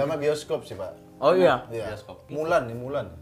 Sama 0.00 0.16
bioskop 0.16 0.64
sih, 0.64 0.80
Pak. 0.80 0.96
Oh 1.20 1.36
iya. 1.36 1.68
Iya. 1.68 1.92
Bioskop. 1.92 2.24
Mulan 2.32 2.72
nih, 2.72 2.76
Mulan. 2.80 3.12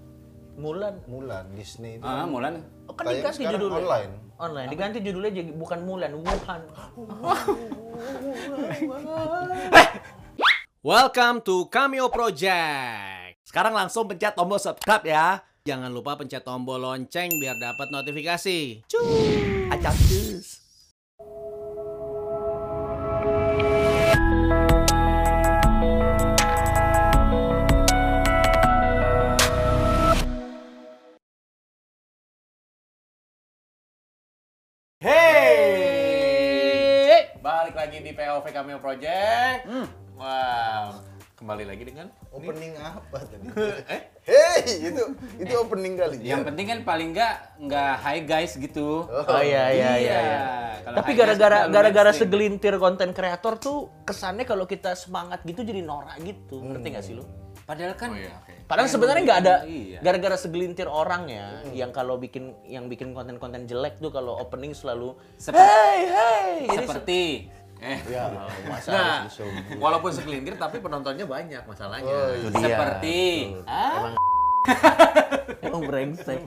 Mulan. 0.55 0.95
Mulan 1.11 1.51
Disney 1.59 1.99
itu. 1.99 2.07
Ah, 2.07 2.23
Mulan. 2.23 2.63
Oh, 2.87 2.95
kan 2.95 3.11
Tayang 3.11 3.19
diganti 3.19 3.43
sekarang 3.43 3.59
judulnya. 3.59 3.83
online. 3.83 4.13
Online. 4.39 4.69
Diganti 4.71 4.99
judulnya 5.03 5.33
jadi 5.43 5.51
bukan 5.59 5.83
Mulan, 5.83 6.15
Wuhan. 6.23 6.63
Welcome 10.87 11.43
to 11.43 11.67
Cameo 11.67 12.07
Project. 12.15 13.43
Sekarang 13.43 13.75
langsung 13.75 14.07
pencet 14.07 14.39
tombol 14.39 14.63
subscribe 14.63 15.03
ya. 15.03 15.43
Jangan 15.67 15.91
lupa 15.91 16.15
pencet 16.15 16.47
tombol 16.47 16.79
lonceng 16.79 17.43
biar 17.43 17.59
dapat 17.59 17.91
notifikasi. 17.91 18.87
Cuy, 18.87 19.67
acak 19.75 19.99
cus. 20.07 20.68
POV 38.39 38.55
Cameo 38.55 38.79
Project. 38.79 39.67
Wow. 40.15 41.03
Kembali 41.35 41.67
lagi 41.67 41.83
dengan 41.83 42.07
Opening 42.31 42.75
apa 42.77 43.19
tadi? 43.21 43.47
eh 43.95 44.03
Hey, 44.23 44.63
itu 44.85 45.03
itu 45.41 45.55
opening 45.57 45.97
kali. 45.97 46.21
yang 46.21 46.45
penting 46.45 46.69
kan 46.69 46.79
paling 46.85 47.11
nggak 47.11 47.35
nggak 47.59 47.93
high 47.97 48.23
guys 48.23 48.55
gitu. 48.55 49.07
Oh 49.09 49.41
iya 49.41 49.71
iya 49.71 49.91
iya. 49.97 50.19
iya. 50.21 50.43
Kalau 50.85 50.97
Tapi 51.01 51.11
gara-gara 51.15 51.67
gara-gara 51.67 52.11
segelintir 52.13 52.77
konten 52.77 53.11
kreator 53.11 53.57
tuh 53.57 53.91
kesannya 54.05 54.45
kalau 54.45 54.67
kita 54.67 54.95
semangat 54.95 55.43
gitu 55.43 55.63
jadi 55.63 55.83
norak 55.83 56.15
gitu. 56.21 56.61
Ngerti 56.61 56.89
gak 56.93 57.03
sih 57.03 57.15
lu? 57.15 57.27
Padahal 57.65 57.95
kan 57.95 58.11
Oh 58.11 58.19
iya. 58.19 58.37
Padahal 58.65 58.85
sebenarnya 58.87 59.23
nggak 59.25 59.41
ada 59.41 59.55
Iya. 59.65 59.99
gara-gara 59.99 60.37
segelintir 60.37 60.85
orang 60.85 61.25
ya 61.27 61.47
yang 61.73 61.89
kalau 61.89 62.17
bikin 62.17 62.53
yang 62.63 62.85
bikin 62.85 63.13
konten-konten 63.13 63.65
jelek 63.65 63.97
tuh 63.97 64.09
kalau 64.09 64.37
opening 64.37 64.73
selalu 64.73 65.17
Seperti- 65.35 65.65
hey 65.65 65.99
hey 66.05 66.53
Jadi 66.67 66.85
seperti 66.85 67.21
eh 67.79 67.99
Ya, 68.07 68.23
masa 68.71 68.89
Nah, 68.91 68.99
harus 69.23 69.33
disuruh. 69.33 69.55
walaupun 69.79 70.11
segelintir 70.11 70.55
tapi 70.55 70.79
penontonnya 70.79 71.25
banyak 71.25 71.63
masalahnya. 71.63 72.11
Oh, 72.11 72.29
iya. 72.31 72.41
Itu 72.41 72.49
dia. 72.53 72.67
Seperti 72.67 73.19
ah? 73.65 74.13
emang 75.65 75.83
brengsek. 75.87 76.41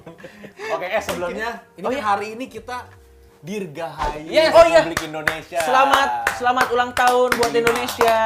Oke, 0.69 0.85
eh 0.85 1.01
sebelumnya 1.01 1.63
ini 1.73 1.85
kan 1.87 2.03
hari 2.15 2.35
ini 2.35 2.45
kita 2.45 2.85
dirgahayu 3.41 4.29
Yes. 4.29 4.53
Oh, 4.53 4.63
iya. 4.63 4.83
Republik 4.83 5.01
Indonesia. 5.03 5.59
Selamat 5.59 6.09
selamat 6.35 6.67
ulang 6.69 6.91
tahun 6.93 7.29
buat 7.33 7.53
Indonesia. 7.53 8.17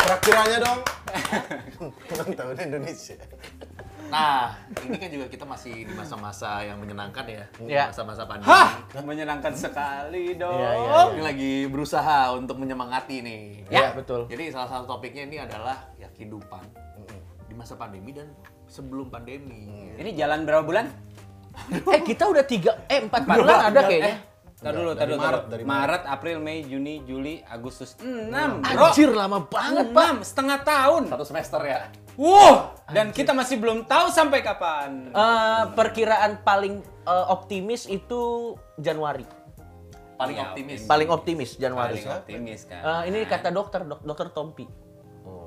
Traktirannya 0.00 0.58
dong. 0.58 0.80
Ulang 2.16 2.30
tahun 2.32 2.56
Indonesia. 2.58 3.20
Nah, 4.10 4.58
ini 4.84 4.96
kan 4.98 5.08
juga 5.08 5.26
kita 5.30 5.44
masih 5.46 5.86
di 5.86 5.94
masa-masa 5.94 6.66
yang 6.66 6.82
menyenangkan 6.82 7.24
ya. 7.30 7.44
Ya. 7.64 7.84
Masa-masa 7.94 8.26
pandemi. 8.26 8.50
Hah, 8.50 8.70
menyenangkan 9.06 9.54
sekali 9.54 10.34
dong. 10.34 10.58
Iya, 10.58 10.70
iya, 10.74 10.90
iya. 10.90 11.02
Ini 11.14 11.22
lagi 11.22 11.52
berusaha 11.70 12.34
untuk 12.34 12.58
menyemangati 12.58 13.22
nih. 13.22 13.42
Ya, 13.70 13.94
betul. 13.94 14.26
Jadi 14.26 14.50
salah 14.50 14.66
satu 14.66 14.98
topiknya 14.98 15.30
ini 15.30 15.36
adalah 15.38 15.88
ya 15.94 16.10
kehidupan 16.10 16.90
di 17.50 17.54
masa 17.58 17.74
pandemi 17.74 18.14
dan 18.14 18.30
sebelum 18.70 19.10
pandemi. 19.10 19.90
Ini 19.98 20.10
jalan 20.14 20.46
berapa 20.46 20.62
bulan? 20.62 20.86
Eh 21.70 22.02
kita 22.06 22.30
udah 22.30 22.46
tiga 22.46 22.86
eh 22.86 23.02
empat 23.02 23.26
bulan 23.26 23.74
ada 23.74 23.82
kayaknya. 23.82 24.16
Eh, 24.22 24.62
tar 24.62 24.70
dulu, 24.70 24.94
tar 24.94 25.10
dulu. 25.10 25.18
Maret, 25.18 25.42
dari 25.50 25.64
Maret, 25.66 26.02
April, 26.06 26.36
Mei, 26.38 26.62
Juni, 26.62 27.02
Juli, 27.02 27.42
Agustus. 27.42 27.98
6, 27.98 28.30
bro. 28.30 28.86
Anjir 28.86 29.10
lama 29.10 29.42
banget 29.50 29.90
pak. 29.90 30.22
6, 30.22 30.30
setengah 30.30 30.58
tahun. 30.62 31.02
Satu 31.10 31.24
semester 31.26 31.60
ya. 31.66 31.90
Wow, 32.20 32.76
dan 32.86 33.16
kita 33.16 33.32
masih 33.32 33.56
belum 33.56 33.88
tahu 33.88 34.12
sampai 34.12 34.44
kapan. 34.44 35.08
Eh, 35.08 35.62
perkiraan 35.72 36.44
paling 36.44 36.84
eh, 36.84 37.26
optimis 37.26 37.88
itu 37.88 38.20
Januari. 38.76 39.24
Paling 40.20 40.36
Iya, 40.36 40.44
optimis. 40.46 40.80
Paling 40.84 41.08
optimis 41.08 41.50
Januari. 41.56 41.96
Paling 41.96 42.12
optimis 42.12 42.68
kan. 42.68 42.82
Eh, 42.84 43.02
ini 43.08 43.24
kata 43.24 43.48
dokter, 43.48 43.88
dok, 43.88 44.04
dokter 44.04 44.28
Tompi. 44.28 44.68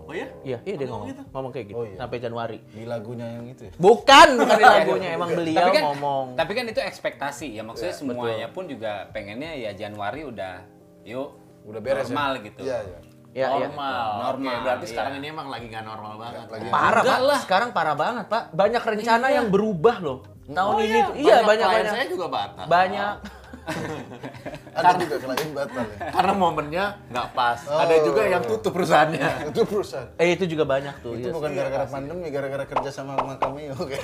Oh 0.03 0.11
ya? 0.11 0.28
Iya, 0.44 0.59
iya 0.66 0.75
dia 0.75 0.88
ngomong, 0.89 1.29
ngomong 1.31 1.51
kayak 1.53 1.66
gitu 1.69 1.78
Oh, 1.78 1.85
iya. 1.85 1.95
sampai 1.95 2.17
Januari. 2.19 2.57
Di 2.67 2.84
lagunya 2.84 3.28
yang 3.29 3.45
itu 3.47 3.69
ya. 3.69 3.73
Bukan, 3.78 4.28
bukan 4.35 4.57
di 4.57 4.66
lagunya, 4.75 5.09
emang 5.13 5.29
beliau 5.31 5.63
tapi 5.63 5.78
kan, 5.78 5.84
ngomong. 5.88 6.25
Tapi 6.35 6.51
kan 6.51 6.66
itu 6.67 6.81
ekspektasi 6.81 7.47
ya. 7.53 7.61
Maksudnya 7.61 7.94
semuanya 7.94 8.47
pun 8.50 8.66
juga 8.66 9.07
pengennya 9.13 9.53
ya 9.55 9.72
Januari 9.78 10.25
udah 10.25 10.66
yuk 11.05 11.38
Udah 11.63 11.79
beres 11.79 12.09
ya? 12.09 12.17
normal 12.17 12.31
gitu. 12.44 12.61
Iya, 12.66 12.78
iya. 12.84 13.00
Ya, 13.33 13.49
ya. 13.49 13.66
normal. 13.66 14.09
Normal, 14.29 14.53
Oke, 14.53 14.61
berarti 14.61 14.85
iya. 14.85 14.91
sekarang 14.94 15.13
ini 15.17 15.27
emang 15.33 15.47
lagi 15.49 15.66
nggak 15.66 15.85
normal 15.89 16.13
banget. 16.21 16.45
Lagi- 16.53 16.69
Parah 16.69 17.01
pak, 17.01 17.19
lah. 17.25 17.39
sekarang 17.41 17.69
parah 17.73 17.95
banget 17.97 18.25
pak. 18.29 18.44
Banyak 18.53 18.83
rencana 18.85 19.27
yang 19.33 19.49
berubah 19.49 19.97
loh. 20.05 20.19
Tahun 20.44 20.73
Oh 20.75 20.77
ini 20.77 20.99
tuh, 21.01 21.13
iya 21.17 21.41
banyak 21.41 21.66
banyak. 21.66 21.93
saya 21.97 22.05
juga 22.05 22.25
batal. 22.29 22.66
Banyak. 22.69 23.16
Ada 24.77 24.91
juga 24.99 25.16
klien 25.23 25.49
batal 25.55 25.85
ya. 25.88 25.97
Karena 26.11 26.33
momennya 26.35 26.85
nggak 27.09 27.27
pas. 27.33 27.59
Oh. 27.72 27.79
Ada 27.79 27.95
juga 28.03 28.22
yang 28.27 28.43
tutup 28.43 28.72
perusahaannya. 28.75 29.29
Itu 29.55 29.61
perusahaan. 29.63 30.07
Eh 30.19 30.35
itu 30.35 30.43
juga 30.51 30.67
banyak 30.67 30.95
tuh. 30.99 31.16
Itu 31.16 31.31
iya. 31.31 31.33
bukan 31.33 31.49
gara-gara 31.55 31.85
pandemi, 31.88 32.27
gara-gara 32.27 32.66
kerja 32.67 32.89
sama 32.91 33.16
sama 33.16 33.39
kami 33.39 33.72
oke. 33.72 33.97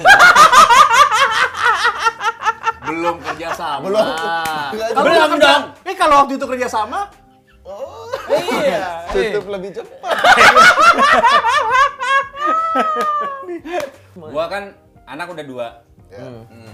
Belum 2.90 3.16
kerja 3.22 3.48
sama. 3.54 3.84
Belum. 3.86 4.06
Belum 4.96 5.30
dong. 5.38 5.64
Eh 5.86 5.94
kalau 5.94 6.26
waktu 6.26 6.40
itu 6.40 6.46
kerja 6.48 6.66
sama, 6.72 7.12
Oh, 7.70 7.99
Iya. 8.30 9.10
tutup 9.10 9.46
lebih 9.50 9.70
cepat. 9.74 10.16
Gua 14.16 14.46
kan 14.48 14.64
anak 15.06 15.28
udah 15.34 15.46
dua. 15.46 15.68
Ya. 16.10 16.26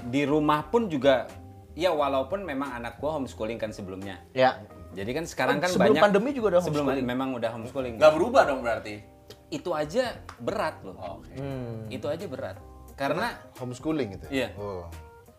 Di 0.07 0.23
rumah 0.23 0.67
pun 0.67 0.87
juga 0.87 1.27
ya 1.75 1.91
walaupun 1.91 2.43
memang 2.43 2.71
anak 2.73 2.99
gua 2.99 3.19
homeschooling 3.19 3.59
kan 3.59 3.71
sebelumnya. 3.71 4.19
Ya. 4.31 4.63
Jadi 4.95 5.11
kan 5.11 5.25
sekarang 5.27 5.59
kan 5.59 5.67
Sebelum 5.67 5.91
banyak 5.91 6.03
pandemi 6.03 6.31
juga 6.31 6.55
udah 6.55 6.61
sebelum 6.63 6.87
homeschooling? 6.87 7.03
memang 7.05 7.29
udah 7.35 7.49
homeschooling. 7.51 7.93
nggak 7.99 8.13
berubah 8.15 8.47
dong 8.47 8.63
berarti. 8.63 9.03
Itu 9.51 9.75
aja 9.75 10.15
berat 10.39 10.79
loh. 10.87 10.95
Oke. 11.19 11.35
Hmm. 11.35 11.85
Itu 11.91 12.07
aja 12.07 12.25
berat. 12.25 12.57
Karena 12.95 13.35
Homeschooling 13.59 14.15
gitu 14.15 14.25
Iya. 14.31 14.55
Oh. 14.55 14.87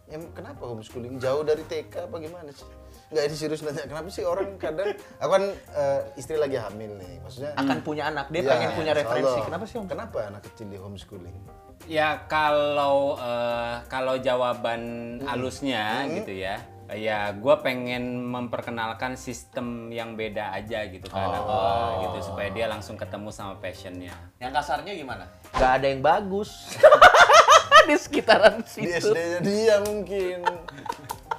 Ya, 0.07 0.21
kenapa 0.37 0.61
homeschooling? 0.61 1.17
Jauh 1.17 1.41
dari 1.41 1.65
TK 1.65 2.05
apa 2.05 2.17
gimana 2.21 2.53
sih? 2.53 2.69
Enggak 3.07 3.25
ini 3.25 3.37
serius 3.37 3.63
nanya. 3.63 3.87
Kenapa 3.87 4.09
sih 4.11 4.27
orang 4.27 4.59
kadang 4.59 4.91
aku 5.17 5.31
kan 5.31 5.45
eh, 5.73 6.01
istri 6.15 6.35
lagi 6.35 6.59
hamil 6.59 6.99
nih. 6.99 7.23
Maksudnya 7.23 7.55
Akan 7.55 7.79
punya 7.81 8.11
anak, 8.11 8.27
dia 8.29 8.43
Ya, 8.43 8.51
pengen 8.51 8.71
punya 8.75 8.93
referensi. 8.93 9.31
Allah. 9.31 9.47
Kenapa 9.47 9.65
sih 9.65 9.77
om? 9.79 9.87
Kenapa 9.87 10.17
anak 10.27 10.43
kecil 10.45 10.67
di 10.69 10.79
homeschooling? 10.79 11.39
ya 11.87 12.25
kalau 12.27 13.15
eh, 13.15 13.77
kalau 13.87 14.19
jawaban 14.19 14.83
halusnya 15.23 16.03
gitu 16.11 16.35
ya. 16.35 16.59
Ya, 16.87 17.35
gua 17.35 17.67
pengen 17.67 18.23
memperkenalkan 18.23 19.19
sistem 19.19 19.91
yang 19.91 20.15
beda 20.15 20.55
aja 20.55 20.87
gitu 20.87 21.11
ke 21.11 21.19
anak 21.19 21.43
gua 21.43 21.75
gitu 21.99 22.31
supaya 22.31 22.47
dia 22.51 22.67
langsung 22.67 22.95
ketemu 22.95 23.31
sama 23.31 23.59
passionnya. 23.59 24.15
Yang 24.39 24.53
kasarnya 24.55 24.95
gimana? 24.95 25.27
Gak 25.51 25.83
ada 25.83 25.87
yang 25.91 25.99
bagus. 25.99 26.71
di 27.91 27.95
sekitaran 27.95 28.63
Di 28.63 28.71
situ. 28.87 29.15
SD-nya 29.15 29.39
dia 29.43 29.77
mungkin 29.83 30.43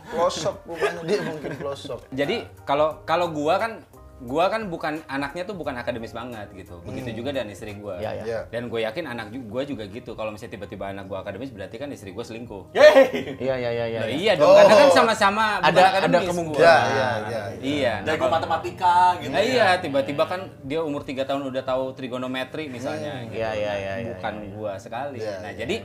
pelosok 0.08 0.56
rumahnya 0.64 1.02
dia 1.04 1.20
mungkin 1.22 1.52
pelosok. 1.56 2.00
Jadi 2.12 2.36
kalau 2.64 3.04
kalau 3.04 3.30
gua 3.30 3.56
kan 3.58 3.72
gua 4.18 4.50
kan 4.50 4.66
bukan 4.66 4.98
anaknya 5.06 5.46
tuh 5.46 5.54
bukan 5.54 5.78
akademis 5.78 6.10
banget 6.10 6.50
gitu. 6.52 6.82
Begitu 6.82 7.22
juga 7.22 7.30
dan 7.30 7.46
istri 7.48 7.78
gua. 7.78 8.02
Ya, 8.02 8.18
ya. 8.18 8.24
Iya. 8.26 8.40
Dan 8.50 8.66
gue 8.66 8.82
yakin 8.82 9.06
anak 9.06 9.30
gua 9.46 9.62
juga 9.62 9.86
gitu. 9.86 10.18
Kalau 10.18 10.34
misalnya 10.34 10.58
tiba-tiba 10.58 10.90
anak 10.90 11.06
gua 11.06 11.22
akademis 11.22 11.54
berarti 11.54 11.78
kan 11.78 11.94
istri 11.94 12.10
gua 12.10 12.26
selingkuh. 12.26 12.74
Iya 12.74 12.90
iya 13.38 13.70
iya 13.70 13.86
iya. 13.86 13.86
Iya. 13.86 14.02
iya 14.10 14.34
dong, 14.34 14.50
Oh. 14.50 14.58
karena 14.58 14.74
kan 14.74 14.90
sama-sama 14.90 15.62
bukan 15.62 15.70
Ada- 15.70 15.90
akademis 15.94 16.02
ada 16.10 16.18
gua. 16.18 16.30
kemungkinan. 16.34 16.66
Ya, 16.66 16.78
ya, 16.82 17.10
ya. 17.30 17.42
Iya. 17.62 17.94
nah, 17.94 18.06
Jago 18.08 18.18
kalau- 18.18 18.34
matematika 18.34 18.96
gitu. 19.22 19.30
Nah, 19.30 19.42
iya, 19.46 19.68
tiba-tiba 19.78 20.24
kan 20.26 20.42
dia 20.66 20.80
umur 20.82 21.02
3 21.06 21.22
tahun 21.22 21.42
udah 21.46 21.62
tahu 21.62 21.84
trigonometri 21.94 22.64
misalnya. 22.68 23.22
gitu. 23.24 23.38
Iya 23.38 23.50
iya 23.54 23.74
iya. 23.76 23.94
iya, 24.02 24.10
Bukan 24.18 24.34
iya. 24.34 24.50
gua 24.50 24.72
sekali. 24.82 25.22
Iya, 25.22 25.46
nah, 25.46 25.52
iya. 25.54 25.62
jadi 25.62 25.76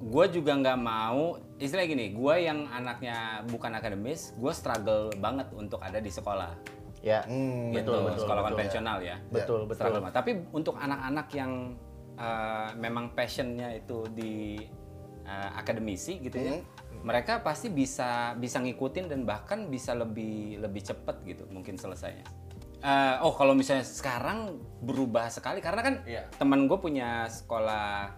gua 0.00 0.24
juga 0.26 0.56
nggak 0.56 0.78
mau 0.80 1.36
istilah 1.60 1.84
gini, 1.84 2.16
gua 2.16 2.40
yang 2.40 2.64
anaknya 2.72 3.44
bukan 3.52 3.76
akademis, 3.76 4.32
gua 4.40 4.56
struggle 4.56 5.12
banget 5.20 5.52
untuk 5.52 5.78
ada 5.84 6.00
di 6.00 6.08
sekolah. 6.08 6.56
Ya. 7.00 7.24
Hmm, 7.24 7.72
gitu, 7.72 7.92
betul, 7.92 8.00
betul, 8.08 8.20
sekolah 8.24 8.42
betul. 8.44 8.48
konvensional 8.56 8.98
ya. 9.04 9.16
Betul 9.28 9.60
betul. 9.68 9.84
Struggle 9.84 10.02
banget. 10.04 10.16
Tapi 10.16 10.30
untuk 10.52 10.74
anak-anak 10.76 11.28
yang 11.36 11.52
uh, 12.16 12.68
memang 12.76 13.12
passionnya 13.16 13.76
itu 13.76 14.04
di 14.12 14.60
uh, 15.24 15.50
akademisi 15.56 16.20
gitu 16.20 16.36
ya, 16.36 16.60
mereka 17.00 17.40
pasti 17.40 17.72
bisa 17.72 18.36
bisa 18.36 18.60
ngikutin 18.60 19.08
dan 19.08 19.24
bahkan 19.24 19.72
bisa 19.72 19.96
lebih 19.96 20.60
lebih 20.60 20.84
cepet 20.84 21.16
gitu 21.24 21.44
mungkin 21.48 21.80
selesainya. 21.80 22.24
Uh, 22.80 23.20
oh 23.28 23.36
kalau 23.36 23.52
misalnya 23.52 23.84
sekarang 23.84 24.56
berubah 24.80 25.28
sekali 25.28 25.60
karena 25.60 25.84
kan 25.84 25.94
Iya. 26.08 26.32
teman 26.40 26.64
gue 26.64 26.80
punya 26.80 27.28
sekolah 27.28 28.08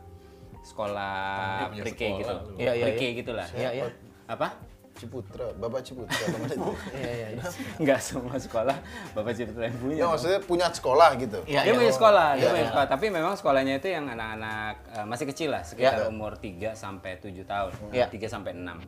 sekolah 0.63 1.69
punya 1.71 1.83
pre-K 1.83 2.03
gitu. 2.23 2.35
Iya, 2.57 2.73
iya, 2.79 2.85
pre-K 2.87 3.03
iya. 3.03 3.13
gitulah. 3.19 3.47
Iya 3.55 3.71
iya. 3.75 3.87
Apa? 4.31 4.49
Ciputra, 4.93 5.49
Bapak 5.57 5.81
Ciputra 5.83 6.15
ke 6.31 6.37
mana 6.39 6.55
itu? 6.55 6.73
Iya, 6.95 7.11
iya, 7.11 7.29
iya. 7.35 7.43
Nggak 7.83 8.01
semua 8.01 8.37
sekolah 8.37 8.77
Bapak 9.17 9.33
Ciputra 9.35 9.65
yang 9.67 9.79
punya. 9.81 9.95
Ya 9.99 10.07
maksudnya 10.07 10.41
punya 10.45 10.67
sekolah 10.71 11.11
gitu. 11.19 11.39
Iya, 11.49 11.61
dia 11.65 11.73
iya. 11.73 11.81
punya 11.81 11.93
sekolah, 11.93 12.29
dia 12.37 12.43
Iya, 12.45 12.51
punya 12.53 12.63
iya. 12.63 12.71
sekolah. 12.71 12.87
Tapi 12.87 13.07
memang 13.11 13.35
sekolahnya 13.35 13.75
itu 13.83 13.89
yang 13.91 14.05
anak-anak 14.07 14.75
eh, 14.95 15.07
masih 15.09 15.27
kecil 15.33 15.49
lah, 15.51 15.63
sekitar 15.65 16.07
Iya. 16.07 16.13
umur 16.13 16.37
3 16.39 16.77
sampai 16.77 17.19
7 17.19 17.43
tahun, 17.43 17.73
Iya. 17.91 18.07
3 18.13 18.29
sampai 18.31 18.53
6. 18.55 18.79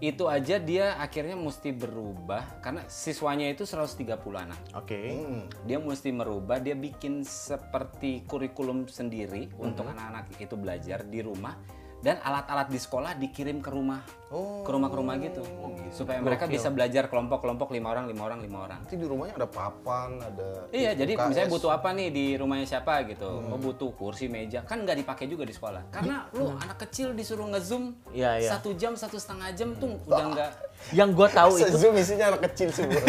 Itu 0.00 0.32
aja 0.32 0.56
dia 0.56 0.96
akhirnya 0.96 1.36
mesti 1.36 1.76
berubah 1.76 2.64
karena 2.64 2.88
siswanya 2.88 3.52
itu 3.52 3.68
130 3.68 4.16
anak. 4.40 4.60
Oke. 4.72 4.96
Hmm. 5.12 5.44
Dia 5.68 5.76
mesti 5.76 6.08
merubah, 6.08 6.56
dia 6.56 6.72
bikin 6.72 7.20
seperti 7.20 8.24
kurikulum 8.24 8.88
sendiri 8.88 9.52
untuk 9.60 9.84
Mhm. 9.86 9.92
anak-anak 9.92 10.26
itu 10.40 10.54
belajar 10.56 11.04
di 11.04 11.20
rumah 11.20 11.54
dan 12.00 12.16
alat-alat 12.18 12.66
di 12.66 12.76
sekolah 12.76 13.12
dikirim 13.14 13.60
ke 13.60 13.68
rumah, 13.68 14.00
Oh. 14.30 14.62
ke 14.62 14.70
rumah-rumah 14.70 15.18
gitu, 15.18 15.42
supaya 15.90 16.16
mereka 16.16 16.46
bisa 16.46 16.70
belajar 16.70 17.06
kelompok-kelompok 17.06 17.74
lima 17.74 17.90
orang, 17.90 18.06
lima 18.06 18.22
orang, 18.24 18.38
lima 18.38 18.58
orang. 18.62 18.78
Nanti 18.80 18.94
di 18.94 19.02
rumahnya 19.02 19.34
ada 19.34 19.44
papan, 19.44 20.16
ada 20.16 20.70
Iya, 20.70 20.94
jadi 20.94 21.12
UKS. 21.12 21.26
misalnya 21.26 21.50
butuh 21.50 21.70
apa 21.70 21.88
nih 21.90 22.08
di 22.08 22.24
rumahnya 22.34 22.62
siapa 22.64 23.02
gitu. 23.04 23.26
Oh, 23.26 23.58
butuh 23.58 23.90
kursi, 23.92 24.30
meja. 24.30 24.62
Kan 24.62 24.86
nggak 24.86 24.96
dipakai 24.96 25.26
juga 25.26 25.42
di 25.42 25.50
sekolah. 25.50 25.90
Karena 25.90 26.30
lu 26.32 26.54
anak 26.54 26.78
kecil 26.80 27.10
disuruh 27.12 27.50
nge-zoom 27.50 27.90
Iya, 28.10 28.38
iya. 28.38 28.48
satu 28.48 28.70
jam, 28.72 28.94
satu 28.94 29.18
setengah 29.18 29.50
jam 29.52 29.74
tuh 29.74 29.98
udah 30.00 30.26
nggak... 30.30 30.50
Yang 30.94 31.10
gue 31.12 31.28
tahu 31.28 31.52
itu 31.58 31.74
Zoom 31.76 31.94
isinya 31.94 32.26
anak 32.30 32.42
kecil 32.48 32.70
semua. 32.70 32.96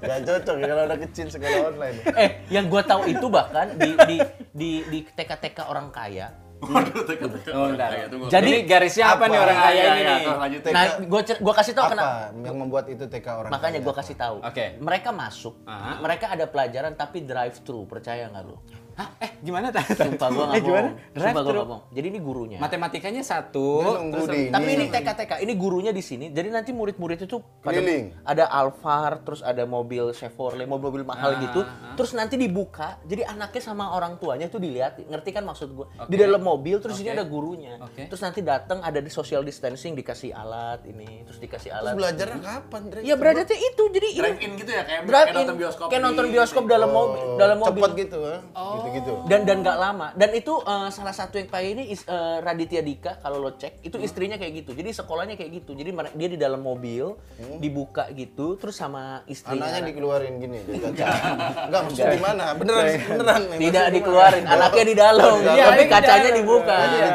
Gak 0.00 0.18
cocok 0.22 0.56
ya 0.56 0.66
kalau 0.66 0.82
anak 0.84 1.00
kecil 1.06 1.26
sekolah 1.28 1.60
online. 1.68 1.96
eh 2.14 2.30
yang 2.48 2.66
gue 2.66 2.82
tahu 2.82 3.02
itu 3.06 3.26
bahkan 3.26 3.74
di 3.74 3.90
di 4.06 4.16
di 4.50 4.70
di 4.84 4.98
TK-TK 5.04 5.66
orang 5.66 5.90
kaya. 5.90 6.30
Waduh, 6.62 7.02
teka, 7.02 7.26
teka. 7.26 7.50
Oh, 7.52 7.74
tunggu. 8.06 8.26
Jadi- 8.30 8.62
garisnya 8.62 9.04
apa, 9.10 9.26
Apa? 9.26 9.32
nih 9.34 9.38
orang 9.42 9.58
kaya 9.58 9.74
Iya, 9.74 9.84
ini 9.90 10.02
iya. 10.22 10.70
Nah, 10.70 10.84
gue 11.02 11.20
gua 11.42 11.54
kasih 11.58 11.72
tahu 11.74 11.84
Apa 11.84 11.92
kenapa. 11.92 12.14
yang 12.38 12.56
membuat 12.56 12.84
itu 12.86 13.04
TK 13.10 13.26
orang 13.34 13.50
Makanya 13.50 13.78
gue 13.82 13.94
kasih 13.94 14.14
tahu. 14.14 14.36
Oke. 14.38 14.66
Mereka 14.78 15.10
masuk, 15.10 15.54
mereka 15.98 16.30
ada 16.30 16.46
pelajaran 16.46 16.94
tapi 16.94 17.26
drive 17.26 17.58
thru, 17.66 17.82
percaya 17.84 18.30
nggak 18.30 18.44
lu? 18.46 18.56
Hah? 18.92 19.08
Eh, 19.18 19.30
gimana? 19.40 19.68
Tah? 19.68 19.82
Sumpah 19.82 20.28
gue 20.28 20.42
nggak 20.42 20.56
Eh, 20.58 20.62
gimana? 20.62 20.88
Sumpah 21.12 21.40
gue 21.40 21.52
nggak 21.52 21.66
bohong. 21.66 21.82
Jadi 21.90 22.06
ini 22.06 22.18
gurunya. 22.18 22.58
Matematikanya 22.58 23.22
satu, 23.22 23.68
terus 24.10 24.26
di 24.26 24.38
ini. 24.42 24.50
Tapi 24.50 24.68
ini 24.70 24.84
TK-TK, 24.86 25.32
ini 25.40 25.52
gurunya 25.54 25.90
di 25.90 26.00
sini. 26.00 26.28
Jadi 26.28 26.48
nanti 26.48 26.70
murid-murid 26.70 27.20
itu 27.20 27.36
pada 27.58 27.74
Keliling. 27.74 28.12
ada 28.22 28.44
Alphard, 28.46 29.18
terus 29.22 29.40
ada 29.40 29.64
mobil 29.64 30.12
Chevrolet, 30.12 30.64
mobil-mobil 30.64 31.02
mahal 31.02 31.30
Ah, 31.30 31.40
gitu. 31.40 31.60
ah. 31.60 31.94
Terus 31.94 32.12
nanti 32.12 32.36
dibuka, 32.36 33.00
jadi 33.02 33.24
anaknya 33.26 33.62
sama 33.62 33.90
orang 33.90 34.16
tuanya 34.16 34.46
tuh 34.46 34.58
dilihat, 34.58 35.00
ngerti 35.00 35.30
kan 35.30 35.42
maksud 35.42 35.68
gua? 35.70 35.86
Di 36.02 36.12
Oke. 36.12 36.16
dalam 36.18 36.40
mobil, 36.40 36.76
terus 36.78 36.98
ini 36.98 37.08
Oke. 37.08 37.16
ada 37.16 37.24
gurunya. 37.24 37.74
Oke. 37.78 38.02
Terus 38.06 38.20
nanti 38.20 38.40
datang 38.40 38.78
ada 38.78 38.98
di 38.98 39.08
social 39.08 39.40
distancing, 39.40 39.92
dikasih 39.94 40.30
alat 40.30 40.84
ini, 40.84 41.24
terus 41.24 41.38
dikasih 41.38 41.70
Terus 41.70 41.80
alat. 41.82 41.94
belajarnya 41.94 42.40
kapan, 42.40 42.82
Dre? 42.86 43.00
Ya 43.02 43.14
berarti 43.14 43.54
itu, 43.54 43.82
jadi 43.88 44.08
ini 44.10 44.20
Drive 44.22 44.40
in 44.40 44.52
gitu 44.54 44.70
ya 44.70 44.82
kayak 44.82 45.00
drive 45.02 45.12
kayak 45.18 45.28
in, 45.28 45.36
nonton 45.38 45.56
bioskop. 45.56 45.86
kayak 45.86 45.96
di- 45.96 46.06
nonton 46.06 46.26
bioskop 46.28 46.64
dalam 46.66 46.90
mobil, 46.90 47.24
dalam 47.36 47.56
mobil. 47.58 47.82
Cepet 47.82 47.92
gitu, 48.02 48.18
ha? 48.22 48.36
Gitu-gitu. 48.82 49.12
dan 49.26 49.40
dan 49.42 49.56
nggak 49.62 49.78
lama. 49.78 50.08
Dan 50.14 50.30
itu 50.32 50.54
eh, 50.58 50.88
salah 50.90 51.14
satu 51.14 51.36
yang 51.36 51.48
kayak 51.48 51.68
ini 51.72 51.84
is- 51.90 52.06
eh, 52.06 52.38
Raditya 52.40 52.82
Dika 52.82 53.18
kalau 53.18 53.38
lo 53.38 53.54
cek 53.54 53.82
itu 53.82 53.96
istrinya 53.98 54.36
kayak 54.36 54.64
gitu. 54.64 54.70
Jadi 54.72 54.90
sekolahnya 54.90 55.34
kayak 55.34 55.62
gitu. 55.62 55.72
Jadi 55.72 55.90
dia 56.12 56.28
di 56.28 56.38
dalam 56.38 56.60
mobil 56.60 57.14
dibuka 57.58 58.08
gitu 58.10 58.56
terus 58.56 58.74
sama 58.74 59.22
istrinya. 59.26 59.68
Anaknya 59.68 59.92
dikeluarin 59.92 60.34
gini. 60.38 60.58
Enggak, 60.66 61.80
maksudnya 61.86 62.12
di 62.12 62.22
mana? 62.22 62.44
Beneran, 62.54 62.84
beneran. 63.08 63.40
tidak 63.56 63.84
dikeluarin. 63.92 64.44
Anaknya 64.44 64.84
di 64.84 64.96
dalam. 64.96 65.32
Oh, 65.32 65.40
tapi 65.42 65.56
Iya, 65.58 65.66
di 65.74 65.86
kacanya 65.86 66.30
dibuka. 66.34 66.76
Iya. 66.82 67.08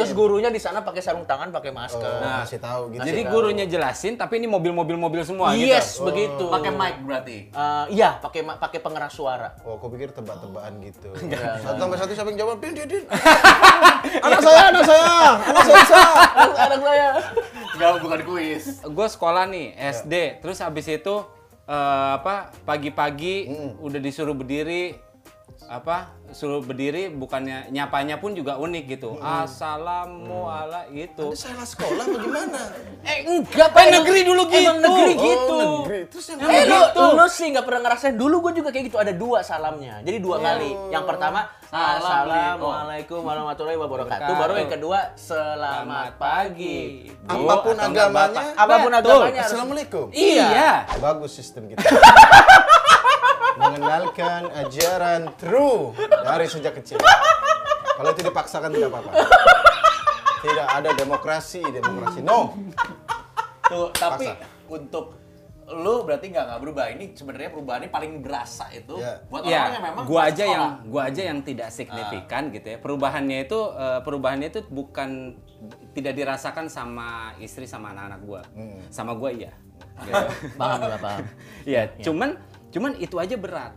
terus 0.00 0.10
gurunya 0.12 0.48
di 0.48 0.60
sana 0.60 0.80
pakai 0.80 1.02
sarung 1.04 1.26
tangan 1.28 1.52
pakai 1.52 1.70
masker. 1.70 2.00
Oh, 2.00 2.40
kasih 2.42 2.60
tahu 2.60 2.82
gitu. 2.96 3.04
Jadi 3.04 3.20
gurunya 3.26 3.64
jelasin, 3.66 4.14
tapi 4.16 4.40
ini 4.40 4.48
mobil-mobil 4.48 4.96
mobil 4.96 5.22
semua 5.22 5.52
gitu. 5.54 5.68
yes 5.68 6.00
begitu. 6.00 6.48
Pakai 6.48 6.72
mic 6.72 6.96
berarti. 7.04 7.36
Eh, 7.50 7.84
iya 7.92 8.16
pakai 8.16 8.40
pakai 8.46 8.78
pengeras 8.80 9.12
suara. 9.12 9.48
Oh, 9.62 9.76
aku 9.76 9.92
pikir 9.92 10.10
tebak-tebakan 10.10 10.80
gitu. 10.82 11.09
Enggak, 11.10 11.58
Satu 11.58 11.76
tambah 11.76 11.96
satu 11.96 12.12
siapa 12.12 12.28
yang 12.30 12.40
jawab? 12.40 12.56
Din, 12.58 12.72
din, 12.72 12.86
din. 12.86 13.04
anak 14.26 14.40
saya, 14.40 14.60
anak 14.70 14.84
saya, 14.84 15.08
anak 15.50 15.64
saya 15.66 16.08
anak 16.56 16.80
saya 16.80 17.06
Enggak, 17.74 17.92
bukan 17.98 18.20
kuis. 18.24 18.64
gue 18.80 19.06
sekolah 19.08 19.44
nih 19.46 19.74
SD 19.74 20.14
terus 20.38 20.60
habis 20.60 20.86
itu 20.86 21.14
eh, 21.64 22.10
apa 22.14 22.54
pagi-pagi 22.62 23.50
udah 23.78 23.98
disuruh 23.98 24.32
berdiri 24.32 24.94
apa 25.66 26.16
suruh 26.30 26.62
berdiri 26.62 27.10
bukannya 27.10 27.68
nyapanya 27.68 28.16
pun 28.16 28.32
juga 28.32 28.56
unik 28.56 28.84
gitu 28.88 29.18
assalamualaikum 29.18 30.90
gitu 30.90 31.26
Ini 31.30 31.38
salah 31.38 31.66
sekolah 31.66 32.04
bagaimana? 32.06 32.60
eh 33.10 33.18
enggak 33.24 33.68
pak 33.70 33.82
Eh, 33.82 33.90
negeri 33.92 34.20
dulu 34.22 34.42
emang 34.46 34.78
gitu. 34.78 34.86
negeri 34.86 35.12
Oh, 35.12 35.22
gitu 35.22 35.54
negeri. 35.54 36.00
Terus 36.10 36.24
yang 36.30 36.38
Eh, 36.42 36.62
lu, 36.66 36.78
gitu. 36.80 37.02
lu 37.14 37.26
sih 37.26 37.46
nggak 37.50 37.64
pernah 37.64 37.80
ngerasain. 37.82 38.14
Dulu 38.14 38.36
gue 38.40 38.52
juga 38.58 38.68
kayak 38.70 38.84
gitu. 38.90 38.98
Ada 38.98 39.12
dua 39.12 39.38
salamnya. 39.42 39.98
Jadi 40.00 40.18
dua 40.18 40.36
kali. 40.38 40.70
Yang 40.90 41.04
pertama, 41.06 41.40
Salam, 41.70 42.02
Assalamualaikum 42.02 43.20
warahmatullahi 43.22 43.78
wabarakatuh. 43.78 44.32
Baru 44.34 44.54
yang 44.58 44.70
kedua, 44.70 44.98
Selamat 45.14 46.18
pagi. 46.18 47.06
Apa 47.26 47.54
pun 47.62 47.74
Atau 47.74 47.90
agamanya. 47.90 48.42
Apa 48.54 48.74
pun 48.82 48.90
agamanya. 48.92 49.40
Assalamualaikum. 49.46 50.06
iya 50.10 50.86
Bagus 50.98 51.30
sistem 51.34 51.70
kita. 51.70 51.82
Mengenalkan 53.70 54.42
ajaran 54.50 55.20
true 55.36 55.94
dari 56.20 56.46
sejak 56.46 56.74
kecil. 56.76 56.98
Kalau 57.94 58.10
itu 58.10 58.22
dipaksakan 58.22 58.70
tidak 58.70 58.88
apa-apa. 58.90 59.10
Tidak 60.40 60.66
ada 60.66 60.90
demokrasi, 60.92 61.60
demokrasi. 61.60 62.20
No. 62.20 62.56
Tuh, 63.62 63.92
tapi 63.92 64.26
Paksa. 64.26 64.66
untuk 64.66 65.04
lu 65.70 66.02
berarti 66.02 66.34
nggak 66.34 66.44
nggak 66.44 66.60
berubah. 66.60 66.84
Ini 66.90 67.04
sebenarnya 67.14 67.50
perubahannya 67.52 67.88
paling 67.88 68.18
berasa 68.18 68.66
itu 68.72 68.98
Ya. 68.98 69.22
buat 69.30 69.46
orang 69.46 69.52
yang 69.54 69.70
Ya, 69.70 69.78
memang 69.78 70.02
gua 70.02 70.20
aja 70.26 70.34
sekolah. 70.34 70.50
yang 70.50 70.64
gua 70.90 71.02
aja 71.06 71.22
yang 71.22 71.38
tidak 71.40 71.68
signifikan 71.70 72.42
gitu 72.50 72.66
ya. 72.66 72.78
Perubahannya 72.80 73.38
itu 73.46 73.60
eh, 73.70 74.00
perubahannya 74.02 74.48
itu 74.50 74.60
bukan 74.66 75.38
tidak 75.92 76.18
dirasakan 76.18 76.66
sama 76.66 77.08
istri 77.38 77.70
sama 77.70 77.94
anak-anak 77.94 78.20
gua. 78.24 78.42
Sama 78.90 79.14
gua 79.14 79.30
iya. 79.30 79.52
Gitu. 80.00 80.24
Paham 80.58 80.80
paham. 80.98 81.22
Iya, 81.62 81.82
cuman 82.00 82.34
cuman 82.70 82.94
itu 82.96 83.16
aja 83.18 83.36
berat. 83.36 83.74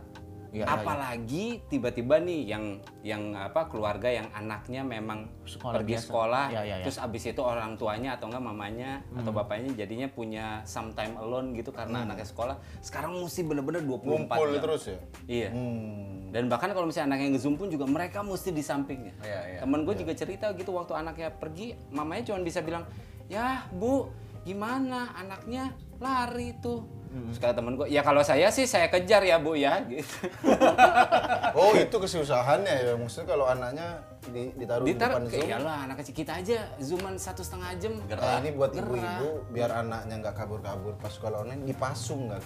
Iya, 0.54 0.70
Apalagi 0.70 1.66
tiba-tiba 1.66 2.22
nih 2.22 2.46
yang 2.46 2.78
yang 3.02 3.34
apa 3.34 3.66
keluarga 3.66 4.06
yang 4.06 4.30
anaknya 4.30 4.86
memang 4.86 5.26
Sekolah 5.42 5.82
pergi 5.82 5.98
biasa. 5.98 6.06
sekolah, 6.06 6.44
Iya, 6.46 6.62
iya, 6.62 6.74
iya. 6.78 6.84
terus 6.86 7.02
abis 7.02 7.26
itu 7.26 7.42
orang 7.42 7.74
tuanya 7.74 8.14
atau 8.14 8.30
enggak 8.30 8.44
mamanya 8.46 9.02
atau 9.18 9.34
bapaknya 9.34 9.74
jadinya 9.74 10.06
punya 10.06 10.62
sometime 10.62 11.18
alone 11.18 11.58
gitu 11.58 11.74
karena 11.74 12.06
anaknya 12.06 12.22
sekolah. 12.22 12.54
Sekarang 12.78 13.18
mesti 13.18 13.42
bener-bener 13.42 13.82
24 13.82 14.06
Ngumpul 14.06 14.46
jam. 14.54 14.62
terus 14.62 14.82
ya. 14.86 14.98
Iya. 15.26 15.48
Hmm. 15.50 16.30
Dan 16.30 16.46
bahkan 16.46 16.70
kalau 16.70 16.86
misalnya 16.86 17.18
anaknya 17.18 17.34
nge-zoom 17.34 17.58
pun 17.58 17.66
juga 17.66 17.90
mereka 17.90 18.22
mesti 18.22 18.54
di 18.54 18.62
sampingnya. 18.62 19.14
Iya, 19.26 19.40
iya. 19.50 19.58
Temen 19.58 19.82
gue 19.82 19.94
juga 19.98 20.14
cerita 20.14 20.54
gitu 20.54 20.70
waktu 20.70 20.94
anaknya 20.94 21.34
pergi, 21.34 21.74
mamanya 21.90 22.30
cuma 22.30 22.38
bisa 22.38 22.62
bilang, 22.62 22.86
ya 23.26 23.66
bu, 23.74 24.06
gimana 24.46 25.18
anaknya 25.18 25.74
lari 25.98 26.54
tuh. 26.62 26.86
Terus 27.14 27.38
kata 27.38 27.54
temen 27.62 27.78
gue, 27.78 27.86
ya 27.86 28.02
kalau 28.02 28.26
saya 28.26 28.50
sih 28.50 28.66
saya 28.66 28.90
kejar 28.90 29.22
ya 29.22 29.38
bu 29.38 29.54
ya. 29.54 29.78
Gitu. 29.86 30.26
Oh, 31.54 31.70
itu 31.70 31.94
kesusahannya 31.94 32.74
ya. 32.82 32.92
Maksudnya 32.98 33.30
kalau 33.30 33.46
anaknya 33.46 34.02
di, 34.26 34.50
ditaruh 34.58 34.82
di 34.82 34.98
Ditaruh, 34.98 35.22
depan 35.22 35.30
Zoom. 35.30 35.46
ya 35.46 35.58
lah 35.62 35.76
anak 35.86 36.02
kecil 36.02 36.14
kita 36.18 36.32
aja 36.42 36.58
zooman 36.82 37.14
satu 37.14 37.46
setengah 37.46 37.70
jam. 37.78 37.94
Nah, 38.10 38.42
ini 38.42 38.50
buat 38.50 38.74
ibu-ibu 38.74 39.46
biar 39.54 39.70
anaknya 39.70 40.14
nggak 40.18 40.34
kabur-kabur 40.34 40.98
pas 40.98 41.14
sekolah 41.14 41.46
online 41.46 41.62
dipasung 41.62 42.26
nggak? 42.26 42.42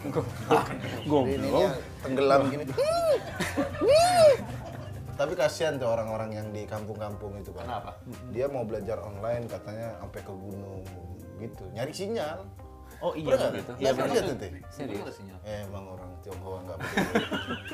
Ininya 1.09 1.73
tenggelam 2.05 2.41
gini. 2.53 2.65
Tapi 5.19 5.33
kasihan 5.35 5.75
tuh 5.81 5.89
orang-orang 5.91 6.31
yang 6.31 6.47
di 6.53 6.63
kampung-kampung 6.63 7.41
itu 7.41 7.51
kan. 7.51 7.65
Kenapa? 7.67 7.97
Dia 8.31 8.47
mau 8.47 8.63
belajar 8.63 9.01
online 9.01 9.49
katanya 9.51 9.97
sampai 9.99 10.21
ke 10.21 10.31
gunung 10.31 10.85
gitu, 11.41 11.65
nyari 11.73 11.91
sinyal. 11.91 12.45
Oh 12.99 13.13
iya, 13.15 13.31
Pernah 13.31 13.51
gitu. 13.55 13.73
Nggak 13.79 13.93
pernah 13.95 14.11
lihat 14.11 14.25
tuh, 14.27 14.37
Teh? 14.43 14.51
Serius. 14.75 15.17
Eh, 15.47 15.59
emang 15.71 15.85
orang 15.87 16.11
Tionghoa 16.27 16.59
nggak 16.67 16.79
begitu. 16.83 17.15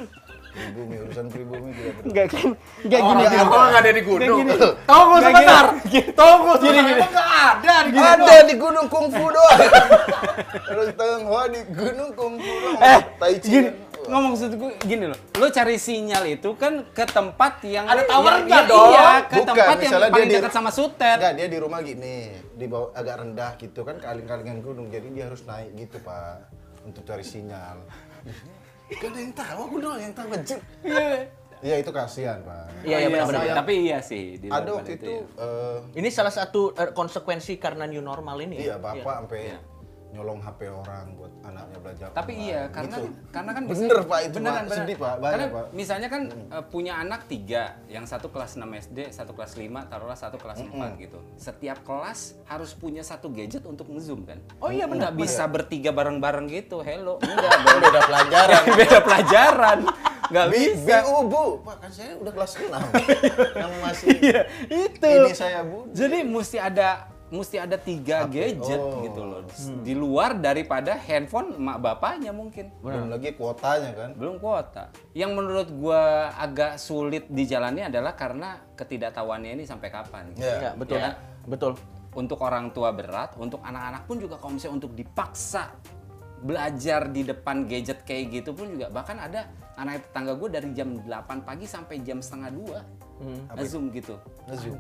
pribumi, 0.55 0.95
urusan 1.03 1.27
pribumi 1.33 1.69
tidak. 1.75 1.95
Enggak 2.07 2.27
kan? 2.31 2.49
Enggak 2.87 3.01
gini. 3.01 3.23
Orang 3.43 3.69
nggak 3.73 3.83
ada 3.83 3.91
di 3.91 4.03
gunung. 4.05 4.39
Tunggu 4.87 5.17
sebentar. 5.19 5.65
Tunggu 6.15 6.53
gini. 6.63 6.79
Enggak 6.79 7.29
ada 7.41 7.75
di 7.83 7.91
gunung. 7.91 8.29
Ada 8.29 8.37
di 8.45 8.55
gunung 8.55 8.87
kungfu 8.93 9.25
doang. 9.33 9.61
Terus 10.69 10.89
Tionghoa 10.95 11.45
di 11.51 11.61
gunung 11.73 12.11
kungfu 12.15 12.53
doang. 12.63 12.81
Eh, 12.85 13.01
tai 13.19 13.35
chi. 13.41 13.59
Ngomong 14.07 14.31
maksud 14.31 14.53
gue 14.53 14.71
gini 14.81 15.05
loh. 15.07 15.19
Lo 15.35 15.49
cari 15.49 15.77
sinyal 15.77 16.25
itu 16.31 16.53
kan 16.55 16.87
ke 16.89 17.05
tempat 17.05 17.63
yang 17.63 17.85
Ada 17.85 17.97
yang- 17.97 18.11
towernya 18.11 18.49
yang- 18.55 18.69
dong. 18.69 18.91
Iya, 18.91 19.09
ke 19.23 19.37
Bukan, 19.37 19.49
tempat 19.49 19.67
yang 19.75 19.81
misalnya 19.91 20.11
paling 20.11 20.31
dekat 20.31 20.53
sama 20.53 20.71
sutet. 20.71 21.17
Enggak, 21.17 21.35
dia 21.35 21.47
di 21.47 21.59
rumah 21.59 21.81
gini, 21.81 22.17
di 22.51 22.67
bawah 22.67 22.93
agak 22.93 23.17
rendah 23.19 23.53
gitu 23.57 23.81
kan 23.81 23.97
kaling-kalingan 23.97 24.59
gunung. 24.61 24.87
Jadi 24.89 25.07
dia 25.11 25.25
harus 25.25 25.43
naik 25.43 25.71
gitu, 25.75 25.97
Pak, 25.99 26.37
untuk 26.85 27.03
cari 27.03 27.23
sinyal. 27.23 27.79
Gak 28.95 29.07
ada 29.07 29.19
yang 29.19 29.33
tahu, 29.33 29.59
aku 29.65 29.77
doang 29.79 29.97
yang 29.99 30.13
tahu 30.13 30.29
anjir. 30.31 30.61
Iya 31.59 31.81
itu 31.81 31.89
kasihan 31.89 32.45
pak. 32.45 32.69
Iya, 32.85 32.97
iya 32.99 33.09
benar-benar. 33.09 33.41
saya- 33.41 33.57
Tapi 33.57 33.75
iya 33.81 33.99
sih. 33.99 34.37
di 34.37 34.53
Ada 34.53 34.69
waktu 34.71 35.01
itu, 35.01 35.09
ya. 35.09 35.25
eh, 35.41 35.79
Ini 35.97 36.09
salah 36.13 36.29
satu 36.29 36.77
eh, 36.77 36.93
konsekuensi 36.93 37.57
karena 37.57 37.89
new 37.89 38.05
normal 38.05 38.37
ini. 38.39 38.61
iya 38.61 38.77
bapak 38.77 39.01
sampai 39.25 39.41
Iya. 39.49 39.59
Nyolong 40.15 40.39
HP 40.39 40.71
orang 40.71 41.19
buat 41.19 41.33
anaknya 41.43 41.79
belajar. 41.83 42.09
Tapi 42.15 42.33
online. 42.33 42.47
iya, 42.47 42.63
karena 42.71 42.97
Gitu. 43.03 43.09
karena 43.29 43.51
kan 43.51 43.63
Bener, 43.75 43.99
Pak, 44.01 44.19
itu, 44.23 44.37
beneran, 44.39 44.65
Pak. 44.65 44.77
Sedih, 44.79 44.97
Pak. 44.97 45.15
Banyak, 45.19 45.33
karena 45.35 45.47
Pak. 45.51 45.65
misalnya 45.75 46.09
kan 46.09 46.23
eh, 46.31 46.65
punya 46.71 46.93
anak 46.97 47.21
tiga, 47.27 47.63
yang 47.87 48.07
satu 48.07 48.31
kelas 48.31 48.55
6 48.55 48.63
SD, 48.71 48.99
satu 49.11 49.35
kelas 49.35 49.59
5, 49.59 49.91
taruhlah 49.91 50.15
satu 50.15 50.39
kelas 50.39 50.63
4 50.63 50.71
gitu. 51.03 51.19
Setiap 51.35 51.83
kelas 51.83 52.39
harus 52.47 52.71
punya 52.73 53.03
satu 53.03 53.27
gadget 53.29 53.67
untuk 53.67 53.91
ngezoom 53.91 54.23
kan. 54.23 54.39
Oh 54.63 54.71
iya, 54.71 54.87
benar, 54.87 55.11
Nggak 55.11 55.15
bisa 55.19 55.45
bertiga 55.45 55.91
bareng-bareng 55.91 56.47
gitu. 56.47 56.79
Hello, 56.81 57.19
enggak 57.25 57.51
beda 57.83 58.01
pelajaran. 58.01 58.63
Beda 58.73 58.99
pelajaran. 59.03 59.79
Bi, 60.25 60.73
bisa. 60.73 60.89
bi, 60.89 60.95
oh, 61.05 61.29
bu, 61.29 61.61
pak 61.61 61.85
kan 61.85 61.91
saya 61.93 62.17
udah 62.17 62.33
kelas 62.33 62.53
6 62.57 62.65
yang 63.61 63.73
masih 63.83 64.09
Iya, 64.25 64.41
itu. 64.67 65.05
ini 65.05 65.33
saya 65.33 65.61
bu. 65.61 65.85
Jadi 65.93 66.25
mesti 66.25 66.57
ada 66.57 67.13
mesti 67.35 67.57
ada 67.59 67.75
tiga 67.75 68.25
gadget 68.25 68.79
Oh. 68.79 69.03
gitu 69.03 69.21
loh. 69.21 69.41
Di 69.83 69.93
luar 69.93 70.39
daripada 70.39 70.95
handphone 70.95 71.59
mak 71.59 71.79
bapaknya 71.79 72.31
mungkin. 72.31 72.71
Belum 72.79 73.11
lagi 73.11 73.35
kuotanya 73.35 73.91
kan. 73.93 74.11
belum 74.15 74.39
kuota. 74.39 74.95
Yang 75.13 75.31
menurut 75.35 75.69
gua 75.75 76.03
agak 76.35 76.79
sulit 76.79 77.27
dijalani 77.27 77.83
adalah 77.83 78.15
karena 78.15 78.63
ketidaktahuannya 78.73 79.51
ini 79.53 79.65
sampai 79.65 79.89
kapan. 79.89 80.31
gitu. 80.33 80.47
Iya. 80.47 80.57
Iya, 80.57 80.71
betul. 80.75 80.99
Ya. 80.99 81.11
Betul. 81.45 81.73
Untuk 82.15 82.39
orang 82.41 82.71
tua 82.71 82.95
berat, 82.95 83.35
untuk 83.35 83.59
anak-anak 83.61 84.07
pun 84.07 84.17
juga 84.17 84.39
kalau 84.39 84.55
misalnya 84.55 84.79
untuk 84.79 84.95
dipaksa 84.95 85.75
belajar 86.39 87.09
di 87.09 87.25
depan 87.25 87.65
gadget 87.65 88.05
kayak 88.05 88.25
gitu 88.31 88.53
pun 88.53 88.69
juga 88.69 88.87
bahkan 88.89 89.17
ada 89.17 89.49
anak 89.75 90.07
tetangga 90.11 90.33
gue 90.39 90.49
dari 90.51 90.69
jam 90.73 90.99
8 91.03 91.47
pagi 91.47 91.67
sampai 91.67 92.01
jam 92.03 92.19
setengah 92.23 92.51
dua. 92.55 92.79
Zoom 93.65 93.95
gitu. 93.95 94.19
Nge-zoom. 94.51 94.79